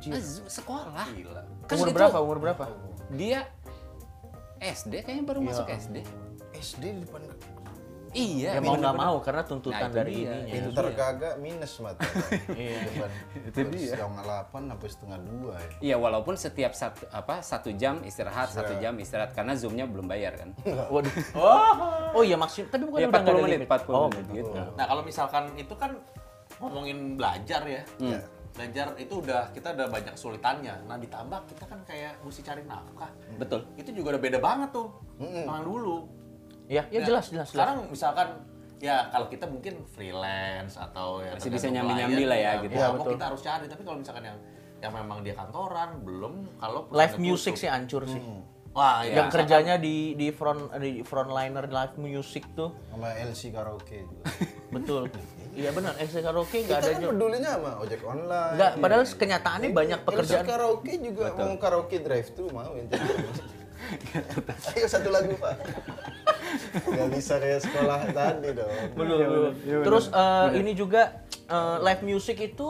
Sekolah. 0.51 1.07
Kan 1.71 1.75
Umur 1.79 1.89
itu 1.89 1.95
berapa? 1.95 2.17
Umur 2.21 2.39
berapa? 2.43 2.65
dia 3.13 3.47
SD 4.65 5.05
kayaknya 5.05 5.25
baru 5.29 5.41
masuk 5.45 5.69
SD 5.69 6.01
SD 6.57 6.83
di 6.83 7.01
depan 7.05 7.21
iya 8.14 8.50
Ya 8.54 8.61
mau 8.61 8.75
nggak 8.75 8.94
mau 8.94 9.16
karena 9.18 9.42
tuntutan 9.42 9.83
Nah, 9.85 9.92
dari. 9.92 10.23
Itu 10.23 10.71
pinter 10.71 10.85
dia. 10.87 10.97
kagak 10.97 11.35
minus 11.37 11.73
mata. 11.78 12.00
Iya. 12.54 12.78
Itu 13.44 13.61
dia. 13.68 13.92
Setengah 13.92 14.23
delapan 14.23 14.62
sampai 14.71 14.88
setengah 14.88 15.18
dua 15.21 15.54
ya. 15.54 15.71
Iya 15.83 15.97
walaupun 15.99 16.35
setiap 16.35 16.73
satu 16.73 17.04
apa 17.11 17.42
satu 17.42 17.75
jam 17.75 18.00
istirahat 18.00 18.49
satu 18.49 18.78
jam 18.78 18.94
istirahat 18.97 19.30
karena 19.30 19.52
zoomnya 19.52 19.85
belum 19.85 20.06
bayar 20.06 20.35
kan. 20.35 20.54
Waduh. 20.64 21.11
Oh. 21.35 21.75
Oh 22.14 22.23
iya 22.23 22.38
maksud 22.38 22.71
tapi 22.71 22.87
bukan 22.87 23.02
Ya 23.02 23.06
udah 23.06 23.21
nggak 23.21 23.26
40 23.26 23.35
ada 23.35 23.42
menit, 23.42 23.59
limit. 23.59 23.68
40 23.68 23.90
oh, 23.92 24.09
menit 24.09 24.26
gitu. 24.33 24.50
Nah 24.73 24.85
kalau 24.87 25.02
misalkan 25.02 25.44
itu 25.54 25.75
kan 25.75 25.90
ngomongin 26.56 27.18
belajar 27.18 27.62
ya, 27.66 27.83
Iya. 27.99 28.21
belajar 28.54 28.87
itu 28.94 29.14
udah 29.18 29.50
kita 29.50 29.75
udah 29.75 29.87
banyak 29.90 30.14
kesulitannya. 30.14 30.75
Nah 30.87 30.94
ditambah 30.94 31.40
kita 31.50 31.64
kan 31.66 31.83
kayak 31.83 32.14
mesti 32.23 32.40
cari 32.40 32.62
nafkah. 32.62 33.11
Betul. 33.35 33.66
Itu 33.75 33.90
juga 33.90 34.14
udah 34.14 34.23
beda 34.23 34.38
banget 34.38 34.71
tuh 34.71 34.88
yang 35.18 35.66
dulu. 35.66 36.06
Ya, 36.64 36.83
ya 36.88 37.00
Nah, 37.00 37.06
jelas 37.06 37.25
jelas 37.28 37.49
jelas. 37.49 37.49
Sekarang 37.52 37.76
misalkan 37.87 38.28
ya 38.80 39.09
kalau 39.09 39.26
kita 39.28 39.44
mungkin 39.44 39.85
freelance 39.87 40.76
atau 40.76 41.21
ya 41.21 41.37
Masih 41.37 41.50
bisa 41.52 41.68
nyambi-nyambi 41.68 42.25
lah 42.25 42.38
ya, 42.38 42.52
gitu. 42.61 42.73
mau 42.73 42.80
Ya, 42.80 42.88
mau 42.88 42.97
betul. 42.99 43.12
kita 43.16 43.25
harus 43.28 43.40
cari. 43.40 43.64
Tapi 43.68 43.83
kalau 43.83 43.99
misalkan 43.99 44.25
yang 44.25 44.38
yang 44.80 44.92
memang 44.92 45.18
dia 45.21 45.33
kantoran 45.33 45.90
belum 46.00 46.35
kalau 46.59 46.88
Live 46.90 47.16
music 47.16 47.56
tutup. 47.56 47.62
sih 47.62 47.68
hancur 47.68 48.02
sih. 48.04 48.21
Wah, 48.75 49.06
ya. 49.06 49.23
yang 49.23 49.30
kerjanya 49.30 49.78
di 49.78 50.12
di 50.12 50.35
front 50.35 50.66
di 50.83 51.06
frontliner 51.06 51.71
live 51.71 51.94
music 51.94 52.42
tuh 52.59 52.75
Sama 52.90 53.14
LC 53.14 53.54
karaoke 53.54 54.02
juga. 54.02 54.26
betul. 54.75 55.02
Iya 55.54 55.71
benar, 55.71 55.94
LC 55.94 56.18
karaoke 56.21 56.59
nggak 56.59 56.75
Kita 56.75 56.83
ada 56.83 56.90
kan 56.90 56.99
juga. 56.99 57.12
pedulinya 57.14 57.50
sama 57.54 57.71
ojek 57.78 58.00
online. 58.02 58.54
Nggak, 58.59 58.73
padahal 58.83 59.02
kenyataannya 59.06 59.68
banyak 59.71 60.00
LC 60.00 60.09
pekerjaan. 60.11 60.42
karaoke 60.44 60.92
juga 60.99 61.25
mau 61.33 61.54
karaoke 61.54 61.97
drive 62.02 62.28
thru 62.35 62.50
mau. 62.50 62.75
Ayo 64.75 64.87
satu 64.87 65.09
lagu 65.09 65.38
pak. 65.38 65.54
Gak 66.85 67.09
bisa 67.11 67.35
kayak 67.37 67.61
sekolah 67.61 68.01
tadi 68.11 68.49
dong. 68.51 68.71
Belum, 68.95 69.19
belum. 69.21 69.53
Terus 69.83 70.05
eh, 70.09 70.49
ini 70.57 70.73
juga 70.73 71.23
eh, 71.45 71.77
live 71.81 72.03
music 72.05 72.37
itu 72.45 72.69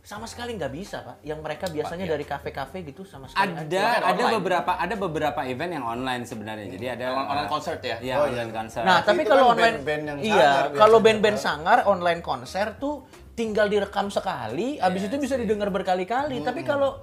sama 0.00 0.24
sekali 0.24 0.54
nggak 0.54 0.70
bisa 0.70 1.02
pak. 1.02 1.16
Yang 1.20 1.40
mereka 1.42 1.66
biasanya 1.66 2.06
dari 2.06 2.22
kafe-kafe 2.22 2.84
gitu 2.84 3.02
sama 3.02 3.26
sekali 3.26 3.50
Ada 3.52 3.82
ada 4.04 4.14
online. 4.14 4.34
beberapa 4.38 4.70
ada 4.72 4.94
beberapa 4.94 5.40
event 5.42 5.72
yang 5.72 5.84
online 5.84 6.22
sebenarnya. 6.22 6.66
Jadi 6.70 6.86
ada 6.88 7.04
Online- 7.08 7.28
online 7.28 7.50
concert 7.50 7.80
ya? 7.82 7.96
Iya, 7.98 8.14
Oh, 8.16 8.26
online 8.26 8.50
iya. 8.50 8.56
concert. 8.56 8.84
Nah, 8.84 8.98
Tapi 9.00 9.08
tapi 9.08 9.20
itu 9.20 9.30
kalau 9.30 9.44
kan 9.44 9.50
online 9.50 9.74
band-band 9.76 10.02
yang 10.06 10.18
iya, 10.22 10.50
sangar 10.62 10.78
kalau 10.78 10.98
band-band 11.00 11.38
sangar 11.38 11.78
online 11.84 12.20
konser 12.20 12.66
tuh 12.78 12.94
tinggal 13.36 13.68
direkam 13.68 14.08
sekali, 14.08 14.80
abis 14.80 15.12
itu 15.12 15.16
bisa 15.18 15.36
didengar 15.36 15.68
berkali-kali. 15.68 16.40
Tapi 16.40 16.62
kalau 16.62 17.02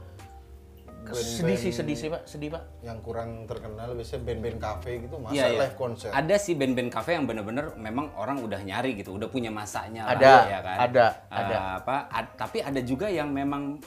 sedih 1.11 1.57
sih, 1.57 1.71
sedih 1.71 1.93
sih 1.93 2.07
pak, 2.07 2.23
sedih 2.23 2.49
pak. 2.49 2.63
Yang 2.79 2.97
kurang 3.01 3.29
terkenal 3.43 3.91
biasanya 3.91 4.21
band-band 4.23 4.57
cafe 4.57 4.91
gitu 5.01 5.15
masa 5.17 5.33
Iya, 5.33 5.45
iya. 5.49 5.59
live 5.59 5.75
konser. 5.75 6.09
Ada 6.09 6.35
sih 6.37 6.53
band-band 6.53 6.89
cafe 6.89 7.13
yang 7.13 7.25
bener-bener 7.25 7.75
memang 7.75 8.15
orang 8.15 8.39
udah 8.39 8.59
nyari 8.59 8.95
gitu, 8.95 9.13
udah 9.13 9.27
punya 9.27 9.49
masanya 9.49 10.07
lah, 10.07 10.15
Ada, 10.15 10.33
ya 10.45 10.59
kan. 10.61 10.77
ada, 10.79 11.05
Eh, 11.27 11.35
ada. 11.35 11.57
apa? 11.77 11.95
ad- 12.07 12.33
tapi 12.35 12.57
ada 12.59 12.79
juga 12.79 13.07
yang 13.07 13.27
memang 13.27 13.83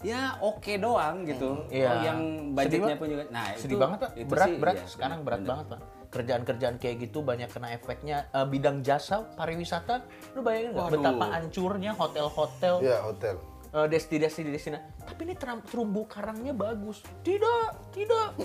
ya 0.00 0.36
oke 0.38 0.76
doang 0.76 1.22
gitu. 1.22 1.64
Iya. 1.68 1.88
Oh, 1.88 1.96
yang 2.02 2.18
budgetnya 2.52 2.84
Sedih, 2.90 2.98
pun 2.98 3.06
juga. 3.08 3.24
Nah, 3.30 3.44
Sedih 3.54 3.66
itu- 3.70 3.80
banget 3.80 3.98
pak, 3.98 4.10
itu 4.12 4.28
berat 4.28 4.46
sih, 4.46 4.56
berat. 4.58 4.74
iya, 4.74 4.84
Sekarang 4.84 5.18
bener, 5.18 5.24
berat 5.24 5.38
bener. 5.38 5.50
banget 5.50 5.66
pak. 5.68 5.80
Kerjaan-kerjaan 6.12 6.76
kayak 6.76 6.96
gitu 7.00 7.18
banyak 7.22 7.48
kena 7.48 7.68
efeknya. 7.70 8.28
Eh, 8.28 8.44
bidang 8.44 8.82
jasa 8.82 9.24
pariwisata, 9.32 10.04
lu 10.34 10.42
bayangin 10.42 10.74
nggak 10.74 10.90
betapa 10.92 11.24
hancurnya 11.32 11.92
hotel-hotel, 11.94 12.74
Iya 12.78 12.98
hotel. 13.00 13.36
Eh, 13.72 13.86
destinasi 13.88 14.44
destinasi. 14.46 14.84
Tapi 15.08 15.20
ini 15.28 15.34
terumbu 15.40 16.04
karangnya 16.06 16.52
bagus. 16.52 17.00
Tidak, 17.24 17.92
tidak. 17.96 18.36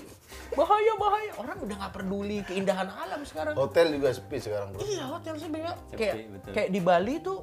Bahaya 0.56 0.92
bahaya. 0.96 1.32
Orang 1.36 1.56
udah 1.62 1.76
nggak 1.76 1.92
peduli 1.94 2.38
keindahan 2.48 2.88
alam 2.88 3.20
sekarang. 3.22 3.54
Hotel 3.54 3.92
juga 3.94 4.12
sepi 4.16 4.36
sekarang 4.40 4.72
bro. 4.72 4.80
Iya 4.82 5.04
hotel 5.08 5.34
sih 5.36 5.48
beda. 5.52 5.72
Sepi, 5.92 5.96
Kayak 6.00 6.14
betul. 6.32 6.52
kayak 6.56 6.68
di 6.72 6.80
Bali 6.80 7.14
tuh 7.20 7.38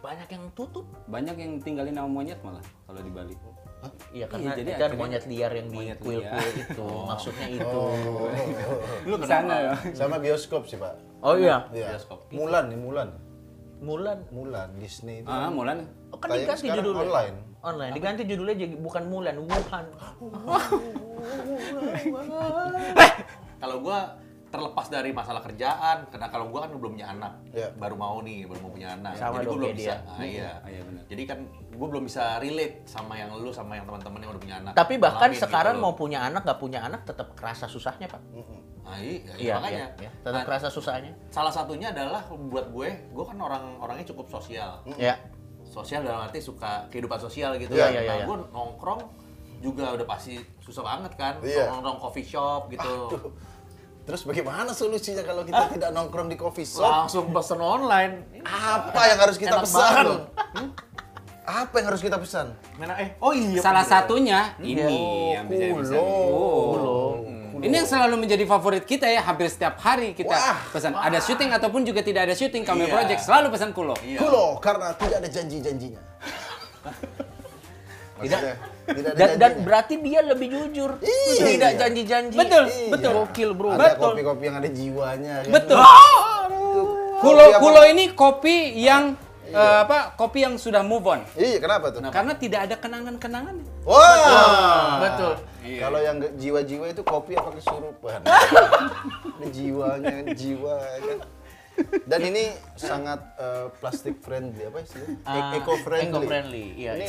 banyak 0.00 0.28
yang 0.32 0.44
tutup. 0.56 0.84
Banyak 1.08 1.36
yang 1.36 1.52
tinggalin 1.60 1.94
sama 1.96 2.08
monyet 2.08 2.40
malah 2.40 2.64
kalau 2.88 3.00
di 3.00 3.12
Bali. 3.12 3.36
Iya 4.16 4.24
karena 4.32 4.56
jadi 4.56 4.70
itu 4.72 4.80
kan 4.80 4.92
monyet 4.96 5.24
liar 5.28 5.52
yang 5.52 5.68
di 5.68 5.92
kuil-kuil 6.00 6.52
itu. 6.56 6.88
Maksudnya 6.88 7.48
itu. 7.52 7.80
Lu 9.04 9.14
ke 9.20 9.26
sana 9.28 9.54
ya. 9.60 9.72
Sama 9.92 10.16
bioskop 10.16 10.64
sih 10.64 10.80
pak. 10.80 10.96
Oh 11.20 11.36
iya. 11.36 11.68
Iya. 11.68 11.92
Bioskop. 11.96 12.24
Mulan 12.32 12.72
nih 12.72 12.80
Mulan. 12.80 13.08
Mulan. 13.84 14.18
Mulan 14.32 14.68
Disney 14.80 15.20
itu. 15.20 15.28
Ah, 15.28 15.52
Mulan. 15.52 15.84
Oh, 16.08 16.16
kan 16.16 16.32
Tayang 16.32 16.48
diganti 16.48 16.64
sekarang 16.64 16.80
judulnya. 16.80 17.04
online. 17.04 17.36
Online. 17.64 17.92
Diganti 17.92 18.22
judulnya 18.24 18.56
jadi 18.56 18.74
bukan 18.80 19.02
Mulan, 19.12 19.36
Wuhan. 19.44 19.86
Kalau 23.60 23.76
gua 23.80 24.23
terlepas 24.54 24.86
dari 24.86 25.10
masalah 25.10 25.42
kerjaan, 25.42 26.06
karena 26.06 26.30
kalau 26.30 26.46
gua 26.46 26.62
kan 26.62 26.70
belum 26.70 26.94
punya 26.94 27.10
anak, 27.10 27.32
Iya. 27.50 27.74
baru 27.74 27.98
mau 27.98 28.22
nih, 28.22 28.46
baru 28.46 28.60
mau 28.62 28.70
punya 28.70 28.94
anak. 28.94 29.18
Sama 29.18 29.42
Jadi 29.42 29.46
gua 29.46 29.56
belum 29.58 29.70
bisa. 29.74 29.82
dia. 29.82 29.96
Ah, 30.06 30.22
iya. 30.22 30.50
Ah, 30.62 30.70
iya 30.70 30.82
benar. 30.86 31.02
Jadi 31.10 31.22
kan 31.26 31.38
gua 31.74 31.86
belum 31.90 32.04
bisa 32.06 32.24
relate 32.38 32.86
sama 32.86 33.18
yang 33.18 33.34
lu 33.34 33.50
sama 33.50 33.74
yang 33.74 33.84
teman-teman 33.84 34.22
yang 34.22 34.30
udah 34.30 34.42
punya 34.42 34.56
anak. 34.62 34.72
Tapi 34.72 34.94
bahkan 34.96 35.28
Ngalamin 35.28 35.42
sekarang 35.42 35.74
gitu 35.74 35.82
mau 35.82 35.92
punya 35.92 36.18
anak, 36.22 36.40
nggak 36.46 36.60
punya 36.60 36.80
anak, 36.80 37.00
tetap 37.02 37.34
kerasa 37.34 37.66
susahnya, 37.66 38.06
Pak. 38.06 38.22
Ah, 38.84 39.00
iya, 39.00 39.16
iya, 39.16 39.32
Iya, 39.34 39.54
makanya. 39.56 39.74
iya, 39.74 39.86
iya. 39.98 40.10
Tetap 40.22 40.34
Nah, 40.34 40.44
kerasa 40.44 40.68
susahnya. 40.68 41.12
salah 41.28 41.50
satunya 41.50 41.88
adalah 41.90 42.22
buat 42.30 42.70
gue, 42.70 42.88
gue 43.10 43.24
kan 43.24 43.38
orang 43.38 43.80
orangnya 43.80 44.06
cukup 44.06 44.30
sosial. 44.30 44.78
Ya. 44.94 45.18
Sosial 45.64 46.04
dalam 46.04 46.22
arti 46.22 46.38
suka 46.38 46.86
kehidupan 46.88 47.18
sosial 47.18 47.56
gitu. 47.56 47.72
Iya, 47.72 47.84
kan. 47.84 47.90
iya, 47.90 48.00
nah, 48.04 48.14
iya. 48.14 48.24
gue 48.24 48.36
nongkrong 48.46 49.00
juga 49.58 49.96
udah 49.96 50.04
pasti 50.04 50.36
susah 50.60 50.84
banget 50.84 51.16
kan. 51.16 51.40
Iya. 51.40 51.72
Nongkrong 51.72 51.98
coffee 51.98 52.22
shop 52.22 52.68
gitu. 52.68 52.94
Terus 54.04 54.20
bagaimana 54.22 54.70
solusinya 54.70 55.24
kalau 55.24 55.42
kita 55.42 55.72
tidak 55.72 55.90
nongkrong 55.90 56.28
di 56.28 56.36
coffee 56.36 56.68
shop? 56.68 56.84
Langsung 57.08 57.32
pesen 57.32 57.56
online. 57.56 58.12
Apa 58.44 59.00
yang 59.08 59.18
harus 59.18 59.36
kita 59.40 59.56
Enak 59.56 59.64
pesan? 59.64 60.04
loh. 60.04 60.20
Apa 61.44 61.74
yang 61.76 61.86
harus 61.88 62.00
kita 62.00 62.16
pesan? 62.16 62.46
Mana 62.76 62.96
eh 62.96 63.16
oh 63.18 63.32
iya. 63.32 63.60
Salah 63.60 63.84
satunya 63.84 64.52
ini 64.58 64.80
Oh, 64.80 65.32
yang 65.32 65.44
bisa 65.48 65.64
bisa. 65.72 65.96
kulo. 65.96 66.84
Oh. 66.84 67.60
Ini 67.64 67.80
yang 67.80 67.88
selalu 67.88 68.20
menjadi 68.20 68.44
favorit 68.44 68.84
kita 68.84 69.08
ya, 69.08 69.24
hampir 69.24 69.48
setiap 69.48 69.80
hari 69.80 70.12
kita 70.12 70.36
Wah. 70.36 70.60
pesan. 70.68 70.92
Ada 70.92 71.24
syuting 71.24 71.48
ataupun 71.48 71.80
juga 71.80 72.04
tidak 72.04 72.28
ada 72.28 72.36
syuting, 72.36 72.60
kami 72.60 72.84
Iya. 72.84 72.92
project 72.92 73.20
selalu 73.24 73.46
pesan 73.56 73.72
kulo. 73.72 73.96
Iya. 74.04 74.20
Kulo 74.20 74.60
karena 74.60 74.92
tidak 74.92 75.16
ada 75.24 75.28
janji-janjinya. 75.32 76.02
Maksudnya, 78.20 78.52
tidak 78.84 79.12
Dan, 79.16 79.28
dan 79.40 79.52
berarti 79.64 79.94
dia 79.98 80.20
lebih 80.20 80.48
jujur. 80.52 80.90
Iya. 81.00 81.44
Tidak 81.44 81.72
janji-janji. 81.80 82.36
Betul, 82.36 82.64
Iya. 82.68 82.88
betul. 82.92 83.12
Gokil, 83.16 83.50
bro. 83.56 83.68
Ada 83.72 83.96
Betul. 83.96 84.12
kopi-kopi 84.12 84.42
yang 84.44 84.56
ada 84.60 84.68
jiwanya. 84.68 85.34
kan? 85.40 85.50
Betul. 85.50 85.78
Kulo 87.24 87.44
kulo 87.56 87.82
ini 87.88 88.12
kopi 88.12 88.56
yang 88.76 89.16
eh, 89.48 89.76
apa? 89.86 90.12
Kopi 90.12 90.44
yang 90.44 90.60
sudah 90.60 90.84
move 90.84 91.06
on. 91.06 91.24
Iya, 91.38 91.62
kenapa 91.62 91.88
tuh? 91.88 92.04
Karena 92.10 92.34
tidak 92.36 92.60
ada 92.68 92.76
kenangan-kenangan. 92.76 93.56
Wah. 93.88 95.00
Betul. 95.00 95.32
Kalau 95.64 95.98
yang 95.98 96.20
nggak 96.20 96.32
jiwa-jiwa 96.36 96.84
itu 96.92 97.00
kopi 97.00 97.32
apa 97.40 97.48
kesurupan? 97.56 98.20
Jiwanya, 99.56 100.16
jiwa 100.36 100.76
kan. 100.80 101.18
Dan 102.04 102.20
ini 102.22 102.44
sangat 102.74 103.18
eh, 103.34 103.66
plastic 103.78 104.22
friendly 104.22 104.62
apa 104.62 104.78
istilahnya? 104.80 105.16
Ah, 105.24 105.56
Eco 105.56 105.74
friendly. 105.80 106.06
eco-friendly, 106.06 106.64
iya. 106.76 106.92
Ini 106.94 107.06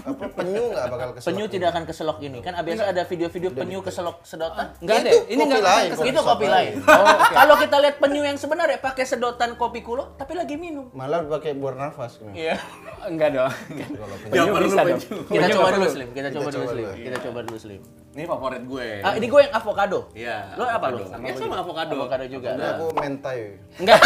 apa 0.00 0.24
penyu 0.32 0.62
nggak 0.72 0.84
bakal 0.88 1.08
keselak? 1.12 1.28
Penyu 1.28 1.44
tidak 1.48 1.68
akan 1.74 1.84
keselok 1.84 2.18
ini. 2.22 2.38
Kan 2.40 2.54
biasa 2.56 2.82
ada 2.88 3.02
video-video 3.04 3.50
penyu 3.52 3.78
keselok 3.84 4.16
sedotan. 4.24 4.72
Enggak 4.80 4.96
ada. 5.04 5.10
Itu 5.10 5.18
Ini 5.28 5.42
enggak 5.44 5.64
lain. 5.64 5.90
itu 5.92 6.20
kopi 6.22 6.46
lain. 6.48 6.72
Oh, 6.80 7.16
Kalau 7.38 7.54
kita 7.60 7.76
lihat 7.82 7.96
penyu 7.98 8.22
yang 8.24 8.38
sebenarnya 8.40 8.78
pakai 8.80 9.04
sedotan 9.04 9.50
kopi 9.54 9.80
kulo, 9.84 10.16
tapi 10.16 10.32
lagi 10.32 10.56
minum. 10.56 10.88
Malah 10.96 11.28
pakai 11.28 11.52
buat 11.58 11.76
nafas. 11.76 12.22
Iya. 12.32 12.56
Enggak 13.04 13.36
dong. 13.36 13.52
Kalau 13.52 14.16
penyu. 14.24 14.32
Penyu 14.32 14.52
bisa 14.64 14.80
dong. 14.84 15.00
Kita 15.28 15.44
Penyu 15.44 15.56
coba 15.56 15.68
dulu. 15.74 15.88
Slim. 15.90 16.08
Kita 16.14 16.28
coba 16.32 16.48
dulu 16.48 16.66
Slim. 16.66 16.86
Kita 16.96 17.16
coba 17.20 17.38
dulu 17.44 17.58
Slim. 17.60 17.80
Ini 18.18 18.26
favorit 18.26 18.66
gue. 18.66 18.98
Ah, 18.98 19.14
ini 19.14 19.30
gue 19.30 19.40
yang 19.46 19.54
avocado. 19.54 20.10
Iya. 20.10 20.58
Lo 20.58 20.66
apa 20.66 20.90
lo? 20.90 21.06
Ya 21.22 21.38
sama 21.38 21.62
avocado. 21.62 21.94
Avocado 21.94 22.26
juga. 22.26 22.50
Ini 22.50 22.66
aku 22.74 22.86
mentai. 22.90 23.38
Enggak. 23.78 23.98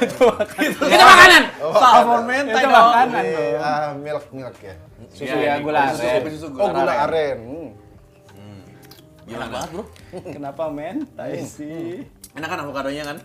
Itu 0.00 0.24
makanan. 0.96 1.42
Salmon 1.60 2.22
mentai 2.24 2.62
Itu 2.64 2.68
dong. 2.72 2.80
makanan 2.88 3.24
dong. 3.28 3.54
ah, 3.60 3.88
milk 3.92 4.24
milk 4.32 4.56
ya. 4.56 4.74
Susu 5.12 5.24
Iya, 5.28 5.36
ya 5.36 5.54
gula 5.60 5.80
susu, 5.92 6.00
aren. 6.00 6.22
susu 6.32 6.46
Oh 6.56 6.68
gula 6.70 6.94
aren. 7.04 7.38
Hmm. 7.44 7.68
Enak 9.28 9.48
banget 9.52 9.68
bro. 9.70 9.84
Kenapa 10.32 10.62
mentai 10.66 11.44
sih? 11.44 12.08
Enak 12.32 12.48
kan 12.48 12.58
avokadonya 12.64 13.02
kan? 13.04 13.16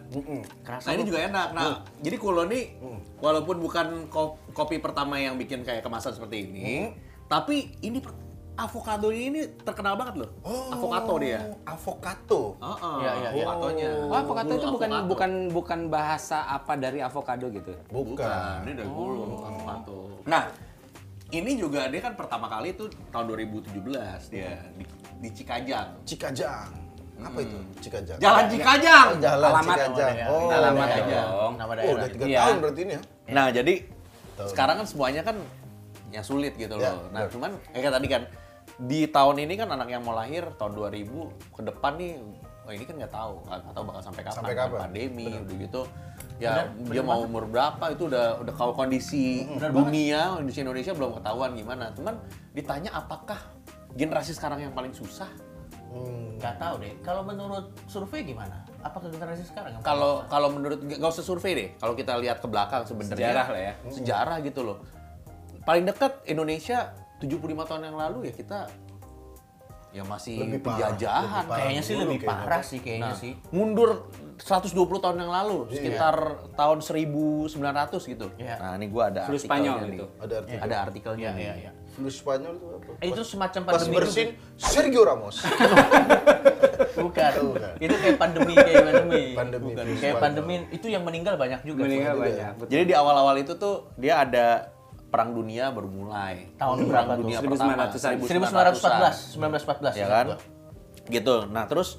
Nah 0.59 0.91
ini 0.91 1.03
juga 1.07 1.19
enak. 1.23 1.47
Nah 1.55 1.63
jadi 2.03 2.19
Kulo 2.19 2.43
nih 2.43 2.75
walaupun 3.17 3.63
bukan 3.63 4.11
ko- 4.11 4.35
kopi 4.51 4.77
pertama 4.77 5.15
yang 5.15 5.39
bikin 5.39 5.63
kayak 5.63 5.81
kemasan 5.81 6.11
seperti 6.11 6.43
ini, 6.43 6.91
tapi 7.25 7.79
ini 7.79 8.03
avocado 8.55 9.09
ini 9.09 9.43
terkenal 9.61 9.95
banget 9.95 10.15
loh. 10.17 10.29
Avocado 10.71 11.13
dia. 11.17 11.39
Avocado. 11.63 12.41
Heeh, 12.57 12.95
Iya, 12.97 13.11
iya, 13.11 13.29
iya. 13.31 13.43
avokadonya. 13.43 13.89
Oh, 14.01 14.15
avocado 14.15 14.51
itu 14.53 14.67
bukan 14.69 14.89
Avocado. 14.89 15.07
bukan 15.07 15.31
bukan 15.51 15.79
bahasa 15.87 16.37
apa 16.45 16.73
dari 16.75 16.99
avocado 16.99 17.45
gitu. 17.49 17.71
Bukan. 17.89 18.15
Bukan, 18.15 18.57
ini 18.63 18.73
dari 18.73 18.89
Kulo 18.89 19.23
avocado. 19.41 19.97
Nah, 20.23 20.43
ini 21.29 21.51
juga 21.53 21.87
dia 21.87 22.01
kan 22.01 22.13
pertama 22.13 22.47
kali 22.47 22.71
itu 22.71 22.83
tahun 23.09 23.25
2017 23.27 23.75
dia 24.29 24.51
di, 24.73 24.83
di 25.19 25.29
Cikajang. 25.31 25.87
Cikajang. 26.03 26.69
Apa 27.17 27.39
itu? 27.39 27.57
Cikajang. 27.81 28.17
Jalan 28.19 28.45
Cikajang. 28.47 29.07
Oh, 29.09 29.19
jalan 29.19 29.39
Alamat 29.41 29.63
Cikajang. 29.65 30.15
Oh, 30.25 30.47
Alamat 30.49 30.87
aja. 30.89 31.03
dong. 31.03 31.53
Nama 31.55 31.65
Oh, 31.65 31.75
daerah. 31.75 31.95
udah 31.95 32.09
tiga 32.09 32.25
Iya. 32.25 32.39
tahun 32.41 32.57
berarti 32.59 32.81
ini 32.81 32.93
ya. 32.93 33.01
Nah, 33.27 33.47
jadi 33.51 33.73
sekarang 34.45 34.75
kan 34.77 34.87
semuanya 34.87 35.21
kan 35.23 35.35
ya 36.11 36.21
sulit 36.21 36.53
gitu 36.55 36.75
Ya, 36.75 36.91
loh. 36.91 37.07
Nah, 37.11 37.27
cuman 37.27 37.51
kayak 37.71 37.91
tadi 37.91 38.07
kan 38.07 38.23
di 38.75 39.07
tahun 39.07 39.39
ini 39.47 39.53
kan 39.55 39.71
anak 39.71 39.87
yang 39.87 40.03
mau 40.03 40.11
lahir 40.11 40.51
tahun 40.59 40.75
2000 40.75 41.55
ke 41.55 41.61
depan 41.63 41.95
nih 41.95 42.19
oh 42.65 42.71
ini 42.73 42.83
kan 42.83 42.95
nggak 42.97 43.13
tahu 43.13 43.33
nggak 43.45 43.73
tahu 43.77 43.83
bakal 43.87 44.01
sampai 44.01 44.23
kapan, 44.25 44.37
Sampai 44.41 44.55
kapan? 44.57 44.79
pandemi 44.89 45.27
udah 45.31 45.55
gitu. 45.61 45.81
Ya 46.35 46.67
dia 46.91 46.99
mau 46.99 47.23
umur 47.23 47.47
berapa 47.47 47.95
itu 47.95 48.11
udah 48.11 48.43
udah 48.43 48.53
kalau 48.57 48.75
kondisi 48.75 49.47
dunia 49.71 50.35
kondisi 50.35 50.59
Indonesia 50.65 50.91
belum 50.91 51.15
ketahuan 51.21 51.55
gimana. 51.55 51.95
Cuman 51.95 52.19
ditanya 52.51 52.91
apakah 52.91 53.39
generasi 53.95 54.35
sekarang 54.35 54.59
yang 54.59 54.73
paling 54.75 54.91
susah? 54.91 55.29
Gak 56.35 56.59
tahu 56.59 56.83
deh. 56.83 56.91
Kalau 56.99 57.23
menurut 57.23 57.71
survei 57.87 58.27
gimana? 58.27 58.67
Apakah 58.83 59.07
generasi 59.07 59.47
sekarang? 59.47 59.79
yang 59.79 59.83
kalau 59.85 60.27
kalau 60.27 60.51
menurut 60.51 60.83
nggak 60.83 61.07
usah 61.07 61.23
survei 61.23 61.55
deh. 61.55 61.69
Kalau 61.79 61.95
kita 61.95 62.19
lihat 62.19 62.43
ke 62.43 62.47
belakang 62.51 62.83
sebenarnya. 62.83 63.15
Sejarah 63.15 63.47
lah 63.47 63.61
ya. 63.61 63.73
sejarah 63.87 64.37
gitu 64.43 64.61
loh. 64.67 64.77
Paling 65.63 65.87
dekat 65.87 66.19
Indonesia 66.27 66.91
75 67.17 67.31
tahun 67.65 67.83
yang 67.83 67.97
lalu 67.97 68.17
ya 68.25 68.33
kita 68.33 68.59
ya 69.89 70.03
masih 70.03 70.35
Lebih 70.37 70.59
parah, 70.59 70.91
penjajahan 70.91 71.23
lebih 71.23 71.47
parah. 71.47 71.55
Kayaknya 71.57 71.81
sih 71.81 71.95
lebih 71.95 72.17
kayaknya. 72.17 72.35
parah 72.43 72.61
sih 72.61 72.79
kayaknya 72.79 73.07
Nah, 73.07 73.15
sih. 73.15 73.33
mundur 73.49 73.89
120 74.35 74.75
tahun 74.99 75.17
yang 75.17 75.31
lalu 75.31 75.57
Iya. 75.61 75.71
sekitar 75.73 76.15
tahun 76.51 76.77
1900 76.83 77.47
gitu 78.03 78.27
Iya. 78.35 78.55
nah 78.59 78.71
ini 78.75 78.91
gua 78.91 79.07
ada 79.07 79.23
Flu 79.23 79.39
artikelnya 79.39 79.47
Spanyol 79.71 79.75
nih. 79.81 79.95
itu. 79.95 80.05
Ada 80.19 80.33
artikel. 80.37 80.59
ada 80.59 80.75
artikelnya 80.77 81.21
Iya, 81.21 81.31
nih 81.31 81.45
iya, 81.45 81.53
iya. 81.57 81.71
Flu 81.87 82.09
Spanyol 82.11 82.53
itu 82.53 82.65
apa? 82.67 82.91
Eh, 82.99 83.07
Itu 83.07 83.21
semacam 83.23 83.61
Pas 83.61 83.71
pandemi 83.73 83.95
bersin 83.95 84.27
juga. 84.27 84.43
Sergio 84.59 85.01
Ramos. 85.01 85.35
Bukan. 86.97 87.31
Bukan. 87.45 87.73
Itu 87.77 87.95
kayak 87.95 88.17
pandemi 88.17 88.53
kayak 88.53 88.83
pandemi. 88.83 89.23
Pandemi 89.31 89.65
Bukan. 89.69 89.85
Kayak 89.95 90.15
pandemi 90.19 90.53
itu 90.69 90.87
yang 90.87 91.03
meninggal 91.03 91.35
banyak 91.35 91.63
juga. 91.63 91.87
Meninggal 91.87 92.15
banyak. 92.17 92.51
betul. 92.57 92.67
jadi 92.69 92.83
di 92.83 92.93
awal-awal 92.93 93.35
itu 93.37 93.55
tuh 93.55 93.87
dia 93.95 94.19
ada 94.19 94.74
perang 95.15 95.31
dunia 95.31 95.71
baru 95.71 95.87
mulai 95.87 96.51
Tahun 96.59 96.75
perang 96.83 97.07
berapa 97.07 97.11
tuh? 97.15 97.21
dunia 97.23 97.37
1900-an. 97.39 98.13
pertama 98.75 99.07
1914, 99.15 99.95
1914 99.95 99.95
ya 99.95 100.07
kan 100.11 100.25
gitu 101.07 101.35
nah 101.47 101.63
terus 101.63 101.95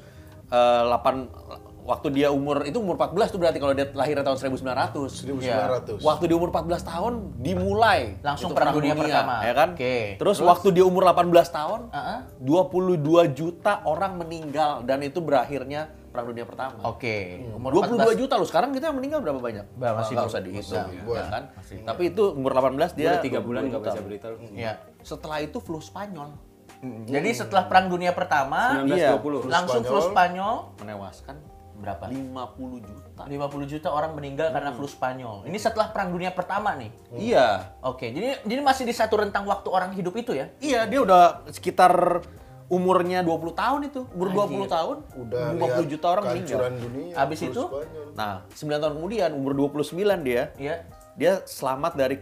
eh, 0.53 0.83
8 0.85 1.57
waktu 1.87 2.09
dia 2.11 2.29
umur 2.29 2.67
itu 2.67 2.83
umur 2.83 2.99
14 2.99 3.31
tuh 3.31 3.39
berarti 3.39 3.63
kalau 3.63 3.71
dia 3.71 3.87
lahir 3.95 4.19
tahun 4.19 4.59
1900 4.59 5.07
1900. 5.23 6.03
Waktu 6.03 6.25
di 6.27 6.35
umur 6.35 6.51
14 6.51 6.83
tahun 6.83 7.13
dimulai 7.39 8.19
Langsung 8.27 8.51
itu 8.51 8.59
Perang 8.59 8.75
Dunia 8.75 8.99
Pertama. 8.99 9.35
ya 9.47 9.55
kan? 9.55 9.69
Oke. 9.79 10.19
Terus, 10.19 10.43
waktu 10.43 10.69
dia 10.75 10.83
umur 10.83 11.07
18 11.07 11.31
tahun, 11.47 11.81
Heeh. 11.95 12.19
22 12.43 13.39
juta 13.39 13.87
orang 13.87 14.19
meninggal 14.19 14.83
dan 14.83 14.99
itu 15.01 15.23
berakhirnya 15.23 15.95
Perang 16.17 16.33
Dunia 16.33 16.49
Pertama. 16.49 16.81
Oke. 16.89 17.45
Umur 17.53 17.85
22 17.85 18.17
juta 18.17 18.41
loh. 18.41 18.49
Sekarang 18.49 18.73
kita 18.73 18.89
yang 18.89 18.97
meninggal 18.97 19.21
berapa 19.21 19.37
banyak? 19.37 19.69
Bah, 19.77 20.01
masih 20.01 20.17
nggak 20.17 20.25
belum. 20.25 20.33
usah 20.33 20.41
dihitung 20.41 20.89
Masih. 20.89 21.13
ya 21.13 21.25
kan? 21.29 21.43
Tapi 21.93 22.03
itu 22.09 22.23
umur 22.33 22.53
18 22.57 22.97
dia 22.97 23.21
Dia 23.21 23.21
tiga 23.21 23.45
bulan 23.45 23.69
22 23.69 23.71
nggak 23.77 23.83
baca 23.85 24.01
berita. 24.01 24.27
Iya. 24.57 24.73
Setelah 25.05 25.45
itu 25.45 25.61
flu 25.61 25.77
Spanyol 25.85 26.33
Jadi 27.05 27.31
setelah 27.37 27.69
Perang 27.69 27.93
Dunia 27.93 28.17
Pertama, 28.17 28.81
1920. 28.85 29.49
langsung 29.53 29.85
flu 29.85 30.01
Spanyol 30.09 30.55
menewaskan 30.81 31.37
berapa? 31.77 32.09
50 32.09 32.81
juta. 32.81 33.23
50 33.29 33.73
juta 33.73 33.89
orang 33.93 34.13
meninggal 34.17 34.49
karena 34.53 34.73
flu 34.73 34.89
Spanyol. 34.89 35.45
Ini 35.45 35.59
setelah 35.61 35.93
Perang 35.93 36.13
Dunia 36.13 36.33
Pertama 36.33 36.73
nih. 36.77 36.89
Iya. 37.17 37.77
Oke, 37.85 38.13
jadi 38.13 38.41
jadi 38.45 38.61
masih 38.65 38.89
di 38.89 38.95
satu 38.97 39.21
rentang 39.21 39.45
waktu 39.45 39.69
orang 39.69 39.93
hidup 39.93 40.17
itu 40.17 40.33
ya? 40.33 40.49
Iya, 40.61 40.89
dia 40.89 41.01
udah 41.05 41.45
sekitar 41.53 41.93
umurnya 42.67 43.23
20 43.23 43.55
tahun 43.55 43.81
itu. 43.87 44.01
Umur 44.11 44.29
20 44.33 44.67
tahun, 44.67 44.97
Udah 45.17 45.45
50 45.55 45.61
lihat 45.61 45.87
juta 45.89 46.07
orang 46.11 46.25
meninggal. 46.29 46.61
dunia. 46.73 47.15
Habis 47.15 47.41
itu? 47.43 47.63
Spanyol. 47.63 48.07
Nah, 48.13 48.35
9 48.51 48.81
tahun 48.81 48.93
kemudian 48.97 49.31
umur 49.33 49.53
29 49.55 50.21
dia, 50.23 50.51
Iya. 50.57 50.77
dia 51.15 51.33
selamat 51.45 51.95
dari 51.95 52.17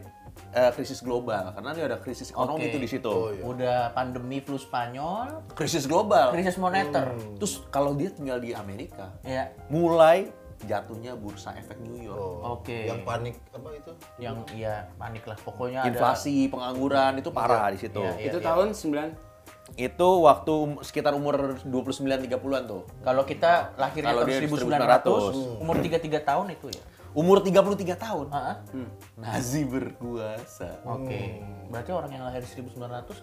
eh, 0.51 0.71
krisis 0.71 0.99
global 0.99 1.51
karena 1.51 1.71
dia 1.73 1.85
ada 1.87 1.99
krisis 1.99 2.31
ekonomi 2.31 2.67
Oke. 2.67 2.71
itu 2.71 2.79
di 2.79 2.89
situ. 2.89 3.07
Oh, 3.07 3.31
iya. 3.31 3.43
Udah 3.43 3.79
pandemi 3.91 4.39
flu 4.39 4.55
Spanyol, 4.55 5.47
Krisis 5.51 5.87
global. 5.87 6.31
krisis 6.31 6.59
moneter. 6.59 7.11
Terus 7.39 7.63
kalau 7.71 7.95
dia 7.95 8.11
tinggal 8.11 8.39
di 8.39 8.51
Amerika, 8.51 9.15
Ya. 9.23 9.51
mulai 9.67 10.31
jatuhnya 10.65 11.15
bursa 11.15 11.55
efek 11.55 11.79
New 11.79 11.99
York. 11.99 12.19
Oh, 12.19 12.59
Oke. 12.59 12.87
Yang 12.87 13.03
panik 13.03 13.35
apa 13.51 13.69
itu? 13.73 13.93
Yang 14.17 14.37
ya 14.55 14.75
panik 14.95 15.23
lah 15.23 15.39
pokoknya 15.39 15.81
ada 15.81 15.91
Inflasi, 15.93 16.47
pengangguran 16.47 17.13
itu 17.15 17.31
parah 17.31 17.71
di 17.71 17.79
situ. 17.79 17.99
Iya, 18.01 18.15
iya. 18.17 18.27
Itu 18.31 18.39
tahun 18.41 18.69
9 18.73 19.11
Itu 19.75 20.23
waktu 20.23 20.53
um- 20.53 20.79
sekitar 20.81 21.13
umur 21.13 21.59
29 21.61 22.07
30-an 22.21 22.63
tuh. 22.65 22.83
Kalau 23.01 23.23
kita 23.23 23.75
lahirnya 23.75 24.13
Kalau 24.13 24.23
tahun 24.23 24.31
dia 24.31 24.39
1900, 24.41 25.33
1900. 25.35 25.61
umur 25.61 25.77
33 25.79 26.21
tahun 26.23 26.47
itu 26.53 26.67
ya. 26.71 26.83
Umur 27.11 27.39
33 27.41 27.95
tahun. 27.97 28.27
Heeh. 28.29 28.57
Nazi 29.17 29.63
berkuasa. 29.65 30.83
Oke. 30.85 31.43
Berarti 31.69 31.91
orang 31.91 32.11
yang 32.11 32.25
lahir 32.25 32.43
1900 32.43 33.19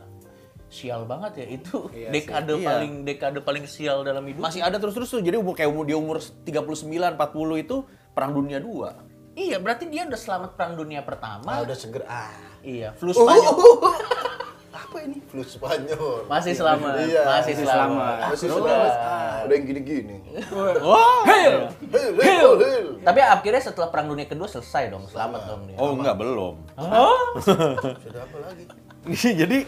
sial 0.72 1.04
banget 1.04 1.44
ya 1.44 1.48
itu 1.52 1.92
Iya 1.92 2.08
dekade 2.10 2.56
sih. 2.56 2.64
paling 2.64 2.94
dekade 3.04 3.40
paling 3.42 3.68
sial 3.68 4.04
dalam 4.04 4.24
hidup. 4.24 4.40
Masih 4.40 4.64
ada 4.64 4.76
terus-terus 4.76 5.08
tuh. 5.08 5.20
Jadi 5.20 5.36
umur 5.36 5.52
kayak 5.52 5.68
umur 5.68 5.84
dia 5.84 5.96
umur 5.96 6.20
39 6.20 6.88
40 7.12 7.60
itu 7.60 7.84
perang 8.12 8.32
dunia 8.32 8.60
2. 8.60 9.12
Iya, 9.32 9.60
berarti 9.60 9.88
dia 9.88 10.04
udah 10.04 10.16
selamat 10.18 10.56
perang 10.56 10.76
dunia 10.76 11.04
pertama. 11.04 11.48
Ah, 11.50 11.60
udah 11.60 11.76
seger. 11.76 12.04
Ah. 12.04 12.32
Iya, 12.62 12.92
flu 12.94 13.12
Oh, 13.12 13.24
Spanyol. 13.24 13.52
apa 13.52 13.92
ini? 15.06 15.18
Flu 15.28 15.44
Spanyol. 15.44 16.26
Masih 16.30 16.54
selamat. 16.54 16.94
Iya. 17.06 17.24
Masih 17.26 17.54
selamat. 17.58 18.18
Masih 18.30 18.48
selamat. 18.50 18.94
Ah, 18.98 19.36
udah 19.46 19.56
yang 19.56 19.66
gini-gini. 19.66 20.18
Wah. 20.82 21.24
Hil, 21.28 21.58
hil, 22.22 22.52
hil. 22.62 22.88
Tapi 23.02 23.20
akhirnya 23.22 23.62
setelah 23.62 23.90
perang 23.90 24.08
dunia 24.10 24.30
kedua 24.30 24.46
selesai 24.46 24.94
dong, 24.94 25.06
selamat 25.10 25.42
dong 25.50 25.62
dia. 25.70 25.78
Oh 25.82 25.98
enggak 25.98 26.16
belum. 26.18 26.56
Sudah 27.42 28.22
apa 28.22 28.38
lagi? 28.42 28.66
Jadi 29.42 29.60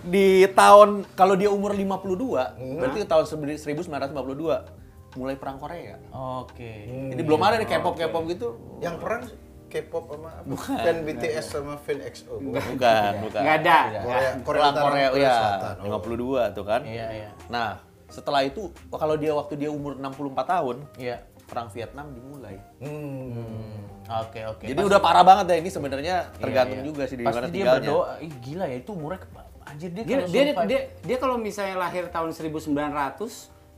di 0.00 0.48
tahun 0.56 1.04
kalau 1.12 1.36
dia 1.36 1.52
umur 1.52 1.76
52, 1.76 2.80
berarti 2.80 2.98
tahun 3.04 3.24
1952 3.28 5.20
mulai 5.20 5.34
perang 5.34 5.58
Korea. 5.58 5.98
Oke. 6.14 6.86
Jadi 7.12 7.22
belum 7.26 7.40
ada 7.42 7.58
nih 7.58 7.68
K-pop 7.68 7.98
K-pop 7.98 8.24
gitu. 8.30 8.48
Yang 8.80 8.96
perang 9.02 9.22
K-pop 9.70 10.04
sama 10.10 10.28
apa? 10.34 10.52
Fan 10.76 10.98
BTS 11.00 11.44
sama 11.46 11.74
fan 11.76 11.98
EXO. 12.00 12.36
Bukan. 12.36 12.58
Bukan, 12.74 13.12
bukan. 13.22 13.40
nggak 13.40 13.56
ada. 13.62 13.78
Korea, 14.02 14.30
Korea 14.42 14.62
Korea, 14.68 15.08
Korea 15.08 15.08
ya, 15.16 15.32
Selatan. 15.32 15.74
Oh. 15.80 16.02
52 16.02 16.50
tuh 16.52 16.64
kan. 16.66 16.80
Iya, 16.82 17.06
iya. 17.08 17.28
Nah, 17.46 17.78
setelah 18.06 18.42
itu 18.42 18.66
kalau 18.90 19.14
dia 19.14 19.30
waktu 19.30 19.54
dia 19.56 19.70
umur 19.70 19.94
64 19.94 20.10
tahun, 20.44 20.76
Iya. 20.96 21.16
perang 21.42 21.66
Vietnam 21.68 22.06
dimulai. 22.10 22.58
Hmm. 22.78 23.86
Oke, 24.20 24.42
oke. 24.44 24.64
Jadi 24.64 24.80
udah 24.80 24.98
parah 24.98 25.22
banget 25.22 25.46
ya 25.48 25.56
ini 25.56 25.66
sebenarnya 25.66 26.16
tergantung 26.34 26.78
Iya, 26.78 26.82
iya. 26.82 26.90
juga 26.90 27.02
sih 27.04 27.14
di 27.14 27.22
Pasti 27.22 27.36
mana 27.36 27.46
dia 27.46 27.54
tinggalnya. 27.56 27.88
berdoa, 27.88 28.06
ih 28.18 28.32
gila 28.40 28.64
ya 28.66 28.76
itu 28.76 28.90
umurnya 28.90 29.20
anjir 29.62 29.88
dia 29.88 30.02
Dia 30.02 30.16
kalau 30.16 30.26
dia, 30.26 30.42
survive- 30.44 30.66
dia 30.66 30.80
dia 31.00 31.16
kalau 31.16 31.36
misalnya 31.38 31.76
lahir 31.76 32.04
tahun 32.08 32.30
1900 32.30 32.74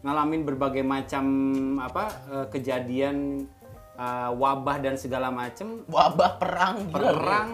ngalamin 0.02 0.42
berbagai 0.42 0.81
macam 0.83 1.24
apa 1.78 2.05
eh, 2.26 2.46
kejadian 2.48 3.44
eh, 4.03 4.31
wabah 4.35 4.77
dan 4.83 4.95
segala 4.99 5.31
macam 5.31 5.87
Wabah 5.87 6.31
perang, 6.43 6.91
gila. 6.91 6.99
perang. 6.99 7.49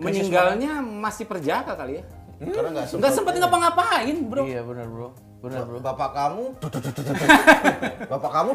Meninggalnya 0.00 0.80
masih 0.80 1.28
perjaka 1.28 1.76
kali 1.76 2.00
ya? 2.00 2.04
Karena 2.42 2.68
nggak 2.74 2.86
sempet. 2.90 3.00
nggak 3.04 3.12
sempet 3.14 3.32
ngapa-ngapain 3.38 4.16
bro. 4.26 4.42
Iya 4.42 4.66
benar 4.66 4.86
bro, 4.90 5.08
benar 5.38 5.62
bro. 5.62 5.78
Bapak 5.78 6.10
kamu, 6.10 6.44
bapak 8.10 8.30
kamu, 8.34 8.50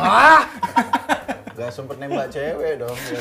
ah, 0.00 0.42
nggak 1.52 1.68
sempet 1.68 1.96
nembak 2.00 2.32
cewek 2.32 2.80
dong. 2.80 2.96
ya. 2.96 3.20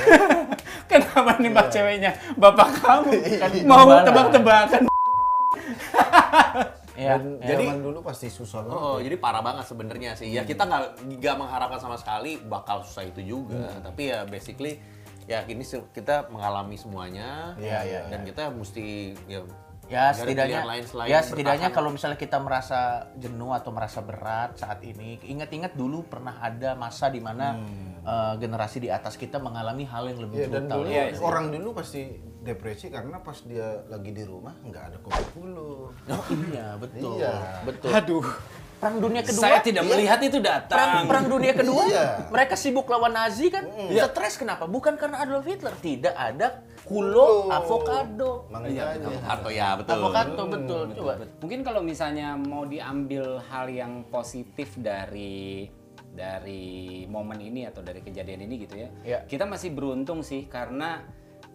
kenapa 0.87 1.35
nembak 1.35 1.67
ceweknya? 1.67 2.15
Bapak 2.39 2.79
kamu. 2.79 3.11
Kan 3.43 3.51
mau 3.71 3.91
tebak-tebakan 4.07 4.81
Iya, 6.95 7.19
Dan 7.19 7.43
iya. 7.43 7.59
zaman 7.59 7.83
dulu 7.83 7.99
pasti 8.01 8.27
susah 8.31 8.63
banget. 8.63 8.79
Oh, 8.79 8.97
jadi 9.03 9.15
parah 9.19 9.43
banget 9.43 9.65
sebenarnya 9.67 10.11
sih. 10.15 10.31
Ya 10.31 10.47
kita 10.47 10.63
nggak 10.63 11.03
nggak 11.19 11.35
mengharapkan 11.35 11.79
sama 11.79 11.99
sekali 11.99 12.39
bakal 12.39 12.81
susah 12.87 13.03
itu 13.03 13.21
juga. 13.21 13.67
Tapi 13.83 14.15
ya 14.15 14.23
basically 14.23 14.79
ya 15.27 15.43
ini 15.45 15.61
kita 15.91 16.31
mengalami 16.31 16.79
semuanya. 16.79 17.53
Iya, 17.59 17.79
iya, 17.83 18.01
Dan 18.07 18.23
kita 18.23 18.47
mesti 18.49 19.11
ya 19.27 19.43
Ya 19.85 20.09
setidaknya, 20.09 20.65
lain 20.65 20.81
selain 20.81 21.13
ya 21.13 21.21
setidaknya 21.21 21.69
bertahan. 21.69 21.77
kalau 21.77 21.89
misalnya 21.93 22.17
kita 22.17 22.41
merasa 22.41 23.05
jenuh 23.21 23.53
atau 23.53 23.69
merasa 23.69 24.01
berat 24.01 24.57
saat 24.57 24.81
ini, 24.81 25.21
ingat-ingat 25.21 25.77
dulu 25.77 26.01
pernah 26.09 26.41
ada 26.41 26.73
masa 26.73 27.05
di 27.13 27.21
mana 27.21 27.53
eh, 28.01 28.33
generasi 28.41 28.81
di 28.81 28.89
atas 28.89 29.13
kita 29.13 29.37
mengalami 29.37 29.85
hal 29.85 30.09
yang 30.09 30.25
lebih 30.25 30.49
dan 30.49 30.65
brutal. 30.65 30.77
dulu 30.81 30.89
ya. 30.89 31.05
orang 31.21 31.45
dulu 31.53 31.69
pasti 31.77 32.01
depresi 32.45 32.93
karena 32.93 33.17
pas 33.19 33.41
dia 33.41 33.81
lagi 33.89 34.13
di 34.13 34.21
rumah 34.21 34.53
nggak 34.61 34.83
ada 34.93 34.97
kopi 35.01 35.25
puluh. 35.33 35.89
Oh 35.89 36.25
iya 36.53 36.77
betul, 36.77 37.17
Iya. 37.17 37.65
betul. 37.65 37.89
aduh 37.89 38.27
Perang 38.75 38.99
dunia 38.99 39.23
kedua, 39.23 39.39
saya 39.39 39.63
tidak 39.63 39.87
melihat 39.87 40.19
itu 40.19 40.35
perang, 40.43 40.67
datang 40.67 41.07
perang 41.07 41.25
dunia 41.31 41.55
kedua, 41.55 41.83
Iya. 41.87 42.27
mereka 42.27 42.59
sibuk 42.59 42.85
lawan 42.91 43.15
Nazi 43.15 43.47
kan, 43.47 43.63
stres 44.11 44.35
kenapa? 44.35 44.67
Bukan 44.67 44.99
karena 44.99 45.23
Adolf 45.23 45.47
Hitler, 45.47 45.71
tidak 45.79 46.11
ada 46.11 46.59
kulo 46.83 47.47
avocado, 47.49 48.45
Makanya. 48.51 48.99
atau 49.31 49.49
ya 49.49 49.79
betul. 49.79 49.95
avocado 49.95 50.41
betul. 50.51 50.81
Coba. 50.91 51.13
Mungkin 51.39 51.59
kalau 51.63 51.81
misalnya 51.81 52.35
mau 52.35 52.67
diambil 52.67 53.39
hal 53.47 53.71
yang 53.71 54.05
positif 54.11 54.75
dari 54.75 55.71
dari 56.11 57.03
momen 57.07 57.39
ini 57.41 57.71
atau 57.71 57.79
dari 57.79 58.03
kejadian 58.03 58.43
ini 58.43 58.55
gitu 58.67 58.75
ya. 58.75 58.89
Ya. 59.07 59.19
Kita 59.23 59.47
masih 59.47 59.71
beruntung 59.71 60.19
sih 60.19 60.51
karena 60.51 61.03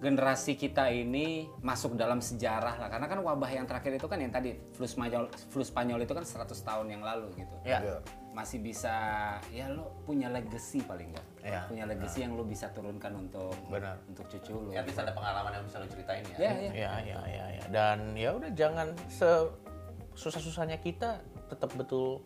generasi 0.00 0.56
kita 0.56 0.88
ini 0.88 1.44
masuk 1.60 1.92
dalam 1.92 2.24
sejarah 2.24 2.80
lah 2.80 2.88
karena 2.88 3.04
kan 3.04 3.20
wabah 3.20 3.52
yang 3.52 3.68
terakhir 3.68 4.00
itu 4.00 4.08
kan 4.08 4.16
yang 4.16 4.32
tadi 4.32 4.56
flu 4.72 4.88
Spanyol 4.88 5.28
flu 5.52 5.60
Spanyol 5.60 6.08
itu 6.08 6.16
kan 6.16 6.24
100 6.24 6.48
tahun 6.56 6.86
yang 6.88 7.04
lalu 7.04 7.28
gitu. 7.36 7.56
Ya. 7.68 7.84
Iya. 7.84 8.00
Masih 8.32 8.64
bisa 8.64 8.96
ya 9.52 9.68
lo 9.68 10.00
punya 10.08 10.32
legacy 10.32 10.80
paling 10.80 11.12
enggak. 11.12 11.26
Ya. 11.44 11.68
Punya 11.68 11.84
legacy 11.84 12.24
yang 12.24 12.32
lo 12.32 12.48
bisa 12.48 12.72
turunkan 12.72 13.12
untuk 13.28 13.52
Benar. 13.68 14.00
untuk 14.08 14.24
cucu 14.32 14.56
lo. 14.56 14.70
Ya 14.72 14.80
bisa 14.80 15.04
ada 15.04 15.12
pengalaman 15.12 15.60
yang 15.60 15.64
bisa 15.68 15.76
lo 15.84 15.86
ceritain 15.86 16.24
ya. 16.32 16.36
Ya, 16.40 16.52
ya. 16.56 16.72
Ya, 16.72 16.92
ya, 17.04 17.20
ya, 17.28 17.44
ya. 17.60 17.64
Dan 17.68 18.16
ya 18.16 18.32
udah 18.32 18.50
jangan 18.56 18.96
susah-susahnya 20.16 20.80
kita 20.80 21.20
tetap 21.52 21.74
betul 21.76 22.24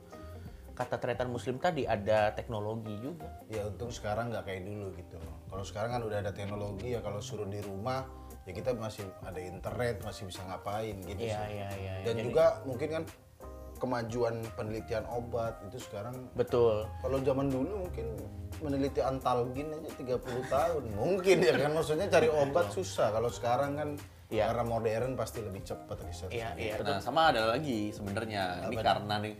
kata 0.74 0.98
tretan 0.98 1.30
muslim 1.30 1.56
tadi 1.56 1.86
ada 1.86 2.34
teknologi 2.34 2.98
juga. 2.98 3.30
Ya 3.46 3.62
untung 3.64 3.94
sekarang 3.94 4.34
nggak 4.34 4.44
kayak 4.44 4.62
dulu 4.66 4.90
gitu. 4.98 5.16
Kalau 5.46 5.64
sekarang 5.64 5.90
kan 5.94 6.02
udah 6.02 6.18
ada 6.18 6.32
teknologi 6.34 6.92
ya 6.92 7.00
kalau 7.00 7.22
suruh 7.22 7.46
di 7.46 7.62
rumah 7.62 8.02
ya 8.44 8.52
kita 8.52 8.74
masih 8.74 9.06
ada 9.22 9.38
internet 9.38 10.02
masih 10.02 10.28
bisa 10.28 10.42
ngapain 10.44 10.98
gitu 11.00 11.16
Iya, 11.16 11.38
sih. 11.40 11.54
iya, 11.54 11.68
iya. 11.78 11.92
ya. 12.02 12.04
Dan 12.04 12.14
Jadi- 12.18 12.24
juga 12.28 12.44
mungkin 12.66 12.88
kan 12.90 13.04
kemajuan 13.74 14.34
penelitian 14.54 15.04
obat 15.10 15.58
itu 15.66 15.82
sekarang 15.82 16.14
betul. 16.32 16.86
kalau 17.02 17.18
zaman 17.20 17.50
dulu 17.50 17.84
mungkin 17.84 18.06
meneliti 18.62 19.02
antalgin 19.02 19.66
aja 19.68 19.90
30 19.98 20.24
tahun 20.46 20.82
mungkin 20.94 21.36
ya 21.42 21.52
kan 21.58 21.74
maksudnya 21.74 22.06
cari 22.06 22.30
obat 22.30 22.70
susah 22.70 23.10
kalau 23.10 23.28
sekarang 23.28 23.74
kan 23.76 23.90
Iya. 24.32 24.50
karena 24.50 24.64
modern 24.64 25.12
pasti 25.14 25.42
lebih 25.44 25.62
cepat 25.62 26.00
riset 26.00 26.30
Iya, 26.32 26.54
iya. 26.56 26.74
Nah, 26.80 26.96
sama 26.98 27.28
ada 27.30 27.50
lagi 27.54 27.92
sebenarnya 27.92 28.66
ini 28.66 28.76
karena 28.80 29.14
nih 29.20 29.34